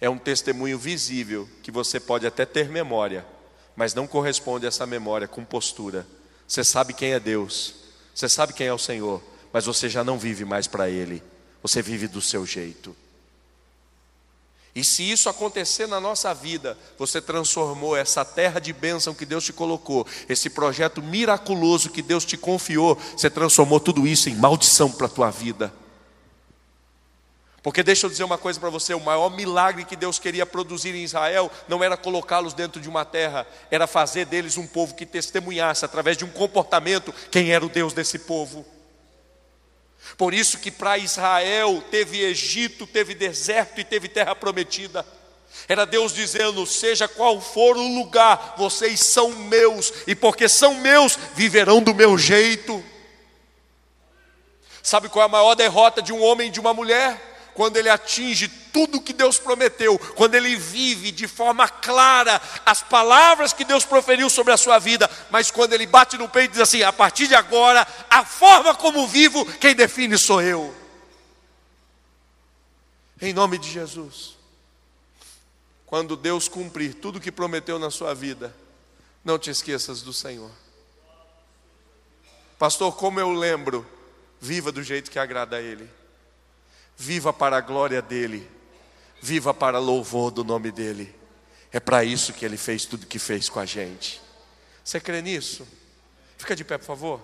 é 0.00 0.08
um 0.08 0.18
testemunho 0.18 0.78
visível 0.78 1.48
que 1.62 1.70
você 1.70 1.98
pode 1.98 2.26
até 2.26 2.46
ter 2.46 2.68
memória, 2.68 3.26
mas 3.74 3.94
não 3.94 4.06
corresponde 4.06 4.66
a 4.66 4.68
essa 4.68 4.86
memória 4.86 5.26
com 5.26 5.44
postura. 5.44 6.06
Você 6.46 6.62
sabe 6.62 6.94
quem 6.94 7.12
é 7.12 7.20
Deus, 7.20 7.74
você 8.14 8.28
sabe 8.28 8.52
quem 8.52 8.68
é 8.68 8.72
o 8.72 8.78
Senhor, 8.78 9.22
mas 9.52 9.66
você 9.66 9.88
já 9.88 10.02
não 10.04 10.18
vive 10.18 10.44
mais 10.44 10.66
para 10.66 10.88
Ele, 10.88 11.22
você 11.62 11.82
vive 11.82 12.06
do 12.06 12.20
seu 12.20 12.46
jeito. 12.46 12.96
E 14.78 14.84
se 14.84 15.02
isso 15.10 15.28
acontecer 15.28 15.88
na 15.88 15.98
nossa 15.98 16.32
vida, 16.32 16.78
você 16.96 17.20
transformou 17.20 17.96
essa 17.96 18.24
terra 18.24 18.60
de 18.60 18.72
bênção 18.72 19.12
que 19.12 19.26
Deus 19.26 19.42
te 19.42 19.52
colocou, 19.52 20.06
esse 20.28 20.48
projeto 20.48 21.02
miraculoso 21.02 21.90
que 21.90 22.00
Deus 22.00 22.24
te 22.24 22.36
confiou, 22.36 22.96
você 23.16 23.28
transformou 23.28 23.80
tudo 23.80 24.06
isso 24.06 24.28
em 24.28 24.36
maldição 24.36 24.88
para 24.88 25.06
a 25.06 25.10
tua 25.10 25.30
vida. 25.30 25.74
Porque 27.60 27.82
deixa 27.82 28.06
eu 28.06 28.10
dizer 28.10 28.22
uma 28.22 28.38
coisa 28.38 28.60
para 28.60 28.70
você: 28.70 28.94
o 28.94 29.00
maior 29.00 29.30
milagre 29.30 29.84
que 29.84 29.96
Deus 29.96 30.20
queria 30.20 30.46
produzir 30.46 30.94
em 30.94 31.02
Israel 31.02 31.50
não 31.66 31.82
era 31.82 31.96
colocá-los 31.96 32.54
dentro 32.54 32.80
de 32.80 32.88
uma 32.88 33.04
terra, 33.04 33.48
era 33.72 33.88
fazer 33.88 34.26
deles 34.26 34.56
um 34.56 34.66
povo 34.68 34.94
que 34.94 35.04
testemunhasse 35.04 35.84
através 35.84 36.16
de 36.16 36.24
um 36.24 36.30
comportamento 36.30 37.12
quem 37.32 37.50
era 37.50 37.66
o 37.66 37.68
Deus 37.68 37.92
desse 37.92 38.20
povo. 38.20 38.64
Por 40.16 40.32
isso 40.32 40.58
que 40.58 40.70
para 40.70 40.98
Israel 40.98 41.82
teve 41.90 42.22
Egito, 42.22 42.86
teve 42.86 43.14
deserto 43.14 43.80
e 43.80 43.84
teve 43.84 44.08
terra 44.08 44.34
prometida. 44.34 45.04
Era 45.66 45.84
Deus 45.84 46.12
dizendo: 46.12 46.66
seja 46.66 47.08
qual 47.08 47.40
for 47.40 47.76
o 47.76 47.94
lugar, 47.98 48.54
vocês 48.56 49.00
são 49.00 49.30
meus, 49.30 49.92
e 50.06 50.14
porque 50.14 50.48
são 50.48 50.74
meus, 50.74 51.18
viverão 51.34 51.82
do 51.82 51.94
meu 51.94 52.16
jeito. 52.16 52.82
Sabe 54.82 55.08
qual 55.08 55.22
é 55.22 55.26
a 55.26 55.28
maior 55.28 55.54
derrota 55.54 56.00
de 56.00 56.12
um 56.12 56.22
homem 56.22 56.48
e 56.48 56.50
de 56.50 56.60
uma 56.60 56.72
mulher? 56.72 57.37
Quando 57.58 57.76
ele 57.76 57.90
atinge 57.90 58.46
tudo 58.72 59.00
que 59.00 59.12
Deus 59.12 59.36
prometeu, 59.36 59.98
quando 60.14 60.36
ele 60.36 60.54
vive 60.54 61.10
de 61.10 61.26
forma 61.26 61.68
clara 61.68 62.40
as 62.64 62.84
palavras 62.84 63.52
que 63.52 63.64
Deus 63.64 63.84
proferiu 63.84 64.30
sobre 64.30 64.52
a 64.52 64.56
sua 64.56 64.78
vida, 64.78 65.10
mas 65.28 65.50
quando 65.50 65.72
ele 65.72 65.84
bate 65.84 66.16
no 66.16 66.28
peito 66.28 66.50
e 66.50 66.52
diz 66.52 66.60
assim: 66.60 66.84
a 66.84 66.92
partir 66.92 67.26
de 67.26 67.34
agora, 67.34 67.84
a 68.08 68.24
forma 68.24 68.76
como 68.76 69.08
vivo, 69.08 69.44
quem 69.56 69.74
define 69.74 70.16
sou 70.16 70.40
eu. 70.40 70.72
Em 73.20 73.32
nome 73.32 73.58
de 73.58 73.68
Jesus. 73.68 74.36
Quando 75.84 76.16
Deus 76.16 76.46
cumprir 76.46 76.94
tudo 76.94 77.18
que 77.18 77.32
prometeu 77.32 77.76
na 77.76 77.90
sua 77.90 78.14
vida, 78.14 78.54
não 79.24 79.36
te 79.36 79.50
esqueças 79.50 80.00
do 80.00 80.12
Senhor. 80.12 80.52
Pastor, 82.56 82.94
como 82.94 83.18
eu 83.18 83.32
lembro, 83.32 83.84
viva 84.40 84.70
do 84.70 84.80
jeito 84.80 85.10
que 85.10 85.18
agrada 85.18 85.56
a 85.56 85.60
Ele. 85.60 85.98
Viva 87.00 87.32
para 87.32 87.56
a 87.56 87.60
glória 87.60 88.02
dEle. 88.02 88.50
Viva 89.22 89.54
para 89.54 89.78
louvor 89.78 90.32
do 90.32 90.42
nome 90.42 90.72
dEle. 90.72 91.14
É 91.70 91.78
para 91.78 92.02
isso 92.02 92.32
que 92.32 92.44
Ele 92.44 92.56
fez 92.56 92.84
tudo 92.84 93.06
que 93.06 93.20
fez 93.20 93.48
com 93.48 93.60
a 93.60 93.64
gente. 93.64 94.20
Você 94.82 94.98
crê 94.98 95.22
nisso? 95.22 95.66
Fica 96.36 96.56
de 96.56 96.64
pé, 96.64 96.76
por 96.76 96.86
favor. 96.86 97.20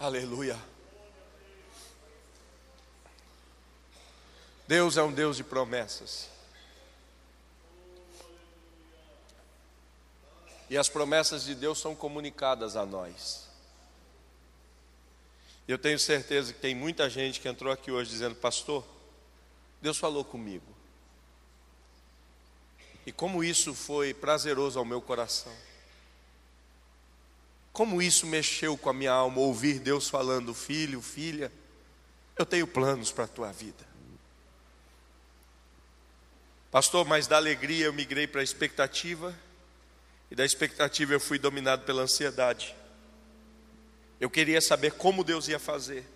Aleluia. 0.00 0.58
Deus 4.66 4.96
é 4.96 5.02
um 5.02 5.12
Deus 5.12 5.36
de 5.36 5.44
promessas. 5.44 6.39
E 10.70 10.78
as 10.78 10.88
promessas 10.88 11.42
de 11.42 11.54
Deus 11.56 11.80
são 11.80 11.96
comunicadas 11.96 12.76
a 12.76 12.86
nós. 12.86 13.48
Eu 15.66 15.76
tenho 15.76 15.98
certeza 15.98 16.52
que 16.52 16.60
tem 16.60 16.76
muita 16.76 17.10
gente 17.10 17.40
que 17.40 17.48
entrou 17.48 17.72
aqui 17.72 17.90
hoje 17.90 18.10
dizendo: 18.10 18.36
Pastor, 18.36 18.86
Deus 19.82 19.98
falou 19.98 20.24
comigo. 20.24 20.64
E 23.04 23.10
como 23.10 23.42
isso 23.42 23.74
foi 23.74 24.14
prazeroso 24.14 24.78
ao 24.78 24.84
meu 24.84 25.02
coração. 25.02 25.52
Como 27.72 28.00
isso 28.00 28.26
mexeu 28.26 28.78
com 28.78 28.90
a 28.90 28.94
minha 28.94 29.12
alma, 29.12 29.40
ouvir 29.40 29.80
Deus 29.80 30.08
falando: 30.08 30.54
Filho, 30.54 31.02
filha, 31.02 31.50
eu 32.36 32.46
tenho 32.46 32.66
planos 32.66 33.10
para 33.10 33.24
a 33.24 33.28
tua 33.28 33.50
vida. 33.50 33.90
Pastor, 36.70 37.04
mas 37.04 37.26
da 37.26 37.36
alegria 37.36 37.86
eu 37.86 37.92
migrei 37.92 38.28
para 38.28 38.40
a 38.40 38.44
expectativa, 38.44 39.36
e 40.30 40.34
da 40.34 40.44
expectativa 40.44 41.12
eu 41.12 41.20
fui 41.20 41.38
dominado 41.38 41.82
pela 41.84 42.02
ansiedade. 42.02 42.74
Eu 44.20 44.30
queria 44.30 44.60
saber 44.60 44.92
como 44.92 45.24
Deus 45.24 45.48
ia 45.48 45.58
fazer. 45.58 46.06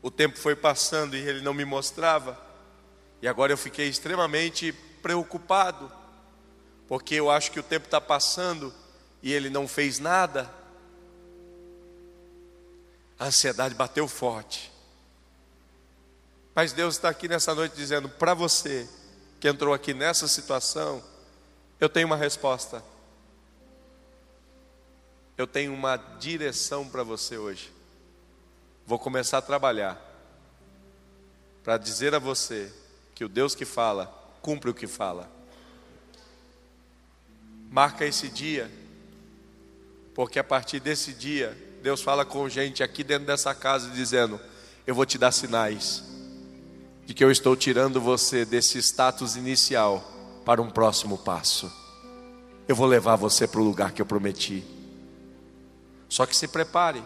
O 0.00 0.10
tempo 0.10 0.38
foi 0.38 0.56
passando 0.56 1.16
e 1.16 1.20
ele 1.20 1.42
não 1.42 1.52
me 1.52 1.64
mostrava, 1.64 2.40
e 3.20 3.28
agora 3.28 3.52
eu 3.52 3.56
fiquei 3.56 3.88
extremamente 3.88 4.72
preocupado, 5.00 5.90
porque 6.88 7.14
eu 7.14 7.30
acho 7.30 7.52
que 7.52 7.60
o 7.60 7.62
tempo 7.62 7.84
está 7.84 8.00
passando 8.00 8.74
e 9.22 9.32
ele 9.32 9.48
não 9.48 9.68
fez 9.68 10.00
nada. 10.00 10.52
A 13.16 13.26
ansiedade 13.26 13.76
bateu 13.76 14.08
forte. 14.08 14.72
Mas 16.52 16.72
Deus 16.72 16.96
está 16.96 17.08
aqui 17.08 17.28
nessa 17.28 17.54
noite 17.54 17.76
dizendo 17.76 18.08
para 18.08 18.34
você, 18.34 18.88
que 19.38 19.48
entrou 19.48 19.72
aqui 19.72 19.94
nessa 19.94 20.26
situação, 20.26 21.02
eu 21.78 21.88
tenho 21.88 22.06
uma 22.06 22.16
resposta. 22.16 22.82
Eu 25.36 25.46
tenho 25.46 25.72
uma 25.72 25.96
direção 25.96 26.88
para 26.88 27.02
você 27.02 27.38
hoje. 27.38 27.72
Vou 28.86 28.98
começar 28.98 29.38
a 29.38 29.42
trabalhar 29.42 30.00
para 31.64 31.78
dizer 31.78 32.14
a 32.14 32.18
você 32.18 32.72
que 33.14 33.24
o 33.24 33.28
Deus 33.28 33.54
que 33.54 33.64
fala, 33.64 34.06
cumpre 34.40 34.70
o 34.70 34.74
que 34.74 34.86
fala. 34.86 35.30
Marca 37.70 38.04
esse 38.04 38.28
dia, 38.28 38.70
porque 40.14 40.38
a 40.38 40.44
partir 40.44 40.80
desse 40.80 41.12
dia, 41.12 41.56
Deus 41.82 42.02
fala 42.02 42.24
com 42.24 42.48
gente 42.48 42.82
aqui 42.82 43.02
dentro 43.02 43.26
dessa 43.26 43.54
casa 43.54 43.90
dizendo: 43.90 44.38
Eu 44.86 44.94
vou 44.94 45.06
te 45.06 45.16
dar 45.16 45.32
sinais 45.32 46.04
de 47.06 47.14
que 47.14 47.24
eu 47.24 47.30
estou 47.30 47.56
tirando 47.56 48.00
você 48.00 48.44
desse 48.44 48.78
status 48.78 49.36
inicial 49.36 50.04
para 50.44 50.60
um 50.60 50.70
próximo 50.70 51.16
passo. 51.16 51.72
Eu 52.68 52.76
vou 52.76 52.86
levar 52.86 53.16
você 53.16 53.46
para 53.46 53.60
o 53.60 53.64
lugar 53.64 53.92
que 53.92 54.02
eu 54.02 54.06
prometi. 54.06 54.81
Só 56.12 56.26
que 56.26 56.36
se 56.36 56.46
prepare. 56.46 57.02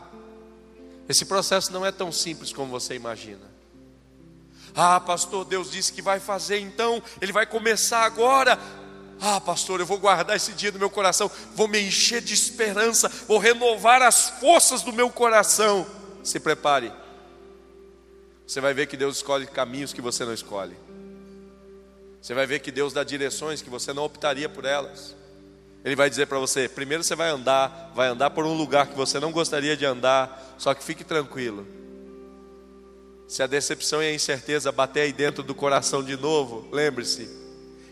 Esse 1.09 1.27
processo 1.27 1.73
não 1.73 1.87
é 1.87 1.93
tão 1.93 2.11
simples 2.11 2.53
como 2.53 2.73
você 2.73 2.97
imagina. 2.97 3.49
Ah, 4.75 4.99
pastor, 4.99 5.45
Deus 5.45 5.71
disse 5.71 5.93
que 5.93 6.03
vai 6.03 6.19
fazer, 6.19 6.59
então 6.59 7.01
ele 7.21 7.31
vai 7.31 7.47
começar 7.47 8.01
agora. 8.01 8.59
Ah, 9.21 9.41
pastor, 9.41 9.79
eu 9.79 9.87
vou 9.87 9.97
guardar 9.97 10.35
esse 10.35 10.53
dia 10.55 10.73
no 10.73 10.81
meu 10.81 10.91
coração, 10.91 11.31
vou 11.55 11.69
me 11.69 11.79
encher 11.81 12.21
de 12.21 12.35
esperança, 12.35 13.09
vou 13.29 13.39
renovar 13.39 14.03
as 14.03 14.29
forças 14.41 14.83
do 14.83 14.93
meu 14.93 15.09
coração. 15.09 15.87
Se 16.25 16.41
prepare. 16.41 16.93
Você 18.45 18.61
vai 18.61 18.75
ver 18.75 18.89
que 18.89 18.97
Deus 18.97 19.19
escolhe 19.19 19.47
caminhos 19.47 19.93
que 19.93 20.01
você 20.01 20.25
não 20.25 20.35
escolhe. 20.35 20.77
Você 22.21 22.35
vai 22.35 22.45
ver 22.45 22.59
que 22.59 22.73
Deus 22.73 22.93
dá 22.93 23.05
direções 23.05 23.63
que 23.63 23.71
você 23.71 23.93
não 23.93 24.03
optaria 24.03 24.49
por 24.49 24.65
elas. 24.65 25.15
Ele 25.87 25.95
vai 25.95 26.11
dizer 26.11 26.27
para 26.27 26.41
você: 26.41 26.69
primeiro 26.69 27.05
você 27.05 27.15
vai 27.15 27.31
andar, 27.31 27.93
vai 27.95 28.09
andar 28.09 28.31
por 28.31 28.45
um 28.45 28.53
lugar 28.53 28.89
que 28.89 28.97
você 28.97 29.21
não 29.21 29.31
gostaria 29.31 29.77
de 29.77 29.87
andar, 29.87 30.57
só 30.59 30.75
que 30.75 30.83
fique 30.83 31.05
tranquilo. 31.05 31.65
Se 33.29 33.41
a 33.41 33.47
decepção 33.47 34.03
e 34.03 34.07
a 34.07 34.13
incerteza 34.13 34.73
bater 34.73 35.03
aí 35.03 35.13
dentro 35.13 35.45
do 35.45 35.55
coração 35.55 36.03
de 36.03 36.17
novo, 36.17 36.69
lembre-se, 36.73 37.29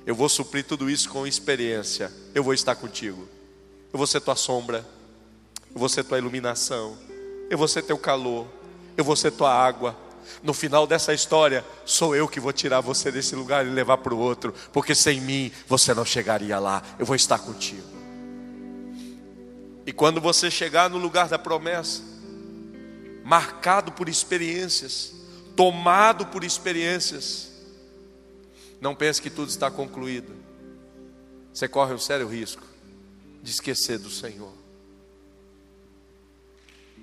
eu 0.05 0.13
vou 0.15 0.29
suprir 0.29 0.65
tudo 0.65 0.91
isso 0.91 1.09
com 1.09 1.25
experiência. 1.25 2.13
Eu 2.35 2.43
vou 2.43 2.53
estar 2.53 2.75
contigo. 2.75 3.29
Eu 3.93 3.97
vou 3.97 4.09
ser 4.09 4.21
tua 4.21 4.35
sombra. 4.35 4.85
Eu 5.73 5.79
vou 5.79 5.89
ser 5.89 6.03
tua 6.03 6.19
iluminação. 6.19 6.99
Eu 7.49 7.57
vou 7.57 7.69
ser 7.69 7.83
teu 7.83 7.97
calor. 7.97 8.47
Eu 8.97 9.05
vou 9.05 9.15
ser 9.15 9.31
tua 9.31 9.53
água. 9.53 9.97
No 10.43 10.53
final 10.55 10.87
dessa 10.87 11.13
história, 11.13 11.65
sou 11.85 12.15
eu 12.15 12.29
que 12.29 12.41
vou 12.41 12.53
tirar 12.53 12.81
você 12.81 13.11
desse 13.11 13.35
lugar 13.35 13.67
e 13.67 13.71
levar 13.71 13.99
para 13.99 14.15
o 14.15 14.19
outro, 14.19 14.55
porque 14.73 14.95
sem 14.95 15.21
mim 15.21 15.53
você 15.67 15.95
não 15.95 16.05
chegaria 16.05 16.59
lá. 16.59 16.83
Eu 16.99 17.07
vou 17.07 17.17
estar 17.17 17.39
contigo. 17.39 17.95
E 19.87 19.93
quando 19.93 20.21
você 20.21 20.51
chegar 20.51 20.89
no 20.89 20.99
lugar 20.99 21.29
da 21.29 21.39
promessa, 21.39 22.03
marcado 23.23 23.93
por 23.93 24.09
experiências, 24.09 25.13
tomado 25.55 26.27
por 26.27 26.45
experiências, 26.45 27.53
não 28.81 28.95
pense 28.95 29.21
que 29.21 29.31
tudo 29.31 29.49
está 29.49 29.71
concluído. 29.71 30.33
Você 31.53 31.69
corre 31.69 31.95
um 31.95 31.99
sério 31.99 32.27
risco 32.27 32.63
de 33.43 33.51
esquecer 33.51 33.99
do 33.99 34.11
Senhor. 34.11 34.63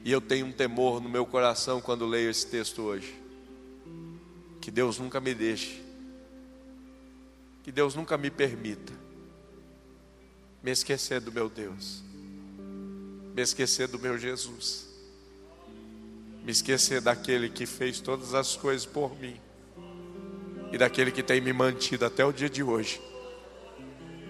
E 0.03 0.11
eu 0.11 0.19
tenho 0.19 0.45
um 0.47 0.51
temor 0.51 1.01
no 1.01 1.09
meu 1.09 1.25
coração 1.25 1.79
quando 1.79 2.05
leio 2.05 2.29
esse 2.29 2.47
texto 2.47 2.81
hoje. 2.81 3.13
Que 4.59 4.71
Deus 4.71 4.99
nunca 4.99 5.19
me 5.19 5.33
deixe, 5.33 5.81
que 7.63 7.71
Deus 7.71 7.95
nunca 7.95 8.17
me 8.17 8.29
permita 8.29 8.93
me 10.61 10.71
esquecer 10.71 11.19
do 11.19 11.31
meu 11.31 11.49
Deus, 11.49 12.03
me 13.33 13.41
esquecer 13.41 13.87
do 13.87 13.97
meu 13.97 14.17
Jesus, 14.17 14.87
me 16.43 16.51
esquecer 16.51 17.01
daquele 17.01 17.49
que 17.49 17.65
fez 17.65 17.99
todas 17.99 18.33
as 18.33 18.55
coisas 18.55 18.85
por 18.85 19.17
mim. 19.19 19.39
E 20.71 20.77
daquele 20.77 21.11
que 21.11 21.21
tem 21.21 21.41
me 21.41 21.51
mantido 21.51 22.05
até 22.05 22.23
o 22.23 22.31
dia 22.31 22.49
de 22.49 22.63
hoje, 22.63 23.01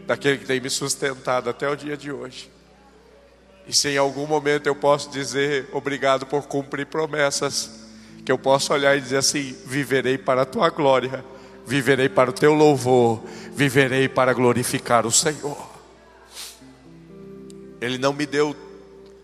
daquele 0.07 0.39
que 0.39 0.45
tem 0.45 0.60
me 0.60 0.69
sustentado 0.69 1.49
até 1.49 1.69
o 1.69 1.75
dia 1.75 1.95
de 1.95 2.12
hoje. 2.12 2.50
E 3.67 3.74
se 3.74 3.89
em 3.89 3.97
algum 3.97 4.26
momento 4.26 4.67
eu 4.67 4.76
posso 4.76 5.10
dizer 5.10 5.69
obrigado 5.71 6.26
por 6.26 6.43
cumprir 6.43 6.86
promessas, 6.88 7.82
que 8.26 8.32
eu 8.32 8.38
possa 8.38 8.74
olhar 8.74 8.97
e 8.97 9.02
dizer 9.02 9.17
assim: 9.17 9.56
viverei 9.65 10.17
para 10.17 10.41
a 10.41 10.45
tua 10.45 10.69
glória, 10.69 11.24
viverei 11.65 12.10
para 12.10 12.30
o 12.30 12.34
teu 12.34 12.54
louvor, 12.54 13.24
viverei 13.54 14.10
para 14.10 14.34
glorificar 14.34 15.06
o 15.06 15.12
Senhor. 15.12 15.69
Ele 17.80 17.97
não 17.97 18.13
me 18.13 18.26
deu 18.26 18.55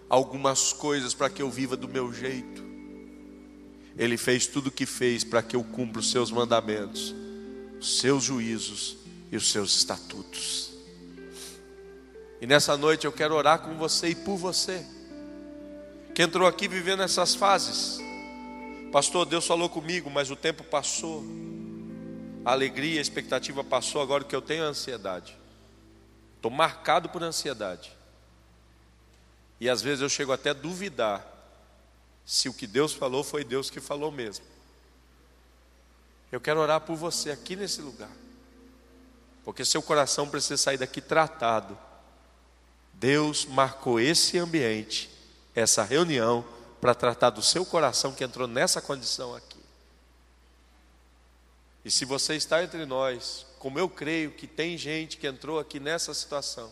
algumas 0.10 0.74
coisas 0.74 1.14
para 1.14 1.30
que 1.30 1.42
eu 1.42 1.50
viva 1.50 1.76
do 1.76 1.88
meu 1.88 2.12
jeito. 2.14 2.66
Ele 3.98 4.18
fez 4.18 4.48
tudo 4.48 4.68
o 4.68 4.72
que 4.72 4.86
fez 4.86 5.24
para 5.24 5.42
que 5.42 5.56
eu 5.56 5.64
cumpra 5.64 6.00
os 6.00 6.12
seus 6.12 6.32
mandamentos, 6.32 7.16
os 7.80 8.00
seus 8.00 8.24
juízos 8.24 8.98
e 9.32 9.36
os 9.36 9.52
seus 9.52 9.76
estatutos. 9.76 10.67
E 12.40 12.48
nessa 12.48 12.78
noite 12.78 13.06
eu 13.06 13.12
quero 13.12 13.36
orar 13.36 13.60
com 13.60 13.78
você 13.78 14.10
e 14.10 14.16
por 14.16 14.38
você, 14.38 14.86
que 16.14 16.22
entrou 16.22 16.48
aqui 16.48 16.68
vivendo 16.68 17.04
essas 17.04 17.36
fases 17.36 18.00
Pastor, 18.92 19.26
Deus 19.26 19.46
falou 19.46 19.70
comigo, 19.70 20.10
mas 20.10 20.32
o 20.32 20.36
tempo 20.36 20.64
passou. 20.64 21.24
a 22.46 22.52
alegria, 22.52 23.00
a 23.00 23.02
expectativa 23.02 23.64
passou, 23.64 24.02
agora 24.02 24.24
o 24.24 24.26
que 24.26 24.36
eu 24.36 24.42
tenho 24.42 24.64
é 24.64 24.68
ansiedade. 24.68 25.38
Estou 26.36 26.50
marcado 26.50 27.10
por 27.10 27.22
ansiedade. 27.22 27.92
E 29.60 29.70
às 29.70 29.82
vezes 29.82 30.02
eu 30.02 30.10
chego 30.10 30.32
até 30.32 30.52
a 30.52 30.54
duvidar 30.54 31.26
se 32.26 32.48
o 32.48 32.54
que 32.54 32.66
Deus 32.66 32.94
falou 32.94 33.24
foi 33.24 33.44
Deus 33.44 33.70
que 33.70 33.82
falou 33.82 34.12
mesmo. 34.12 34.46
Eu 36.32 36.40
quero 36.40 36.60
orar 36.60 36.82
por 36.82 36.96
você 36.96 37.32
aqui 37.32 37.56
nesse 37.56 37.82
lugar. 37.82 38.12
Porque 39.44 39.66
seu 39.66 39.82
coração 39.82 40.30
precisa 40.30 40.58
sair 40.58 40.78
daqui 40.78 41.02
tratado. 41.02 41.78
Deus 43.00 43.46
marcou 43.46 44.00
esse 44.00 44.40
ambiente, 44.40 45.10
essa 45.54 45.84
reunião, 45.84 46.44
para 46.82 46.96
tratar 46.96 47.30
do 47.30 47.44
seu 47.44 47.66
coração 47.66 48.12
que 48.12 48.24
entrou 48.24 48.48
nessa 48.48 48.82
condição 48.82 49.36
aqui. 49.36 49.58
E 51.86 51.92
se 51.92 52.06
você 52.06 52.36
está 52.36 52.64
entre 52.64 52.86
nós, 52.86 53.46
como 53.60 53.78
eu 53.78 53.88
creio 53.88 54.32
que 54.32 54.48
tem 54.48 54.78
gente 54.78 55.18
que 55.18 55.28
entrou 55.28 55.60
aqui 55.60 55.80
nessa 55.80 56.14
situação, 56.14 56.72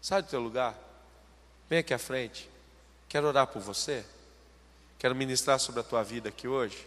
sai 0.00 0.22
do 0.22 0.28
teu 0.28 0.40
lugar, 0.40 0.78
vem 1.68 1.78
aqui 1.78 1.94
à 1.94 1.98
frente. 1.98 2.48
Quero 3.08 3.26
orar 3.26 3.46
por 3.46 3.60
você. 3.60 4.04
Quero 4.98 5.14
ministrar 5.14 5.58
sobre 5.58 5.80
a 5.80 5.84
tua 5.84 6.02
vida 6.02 6.28
aqui 6.28 6.46
hoje. 6.46 6.86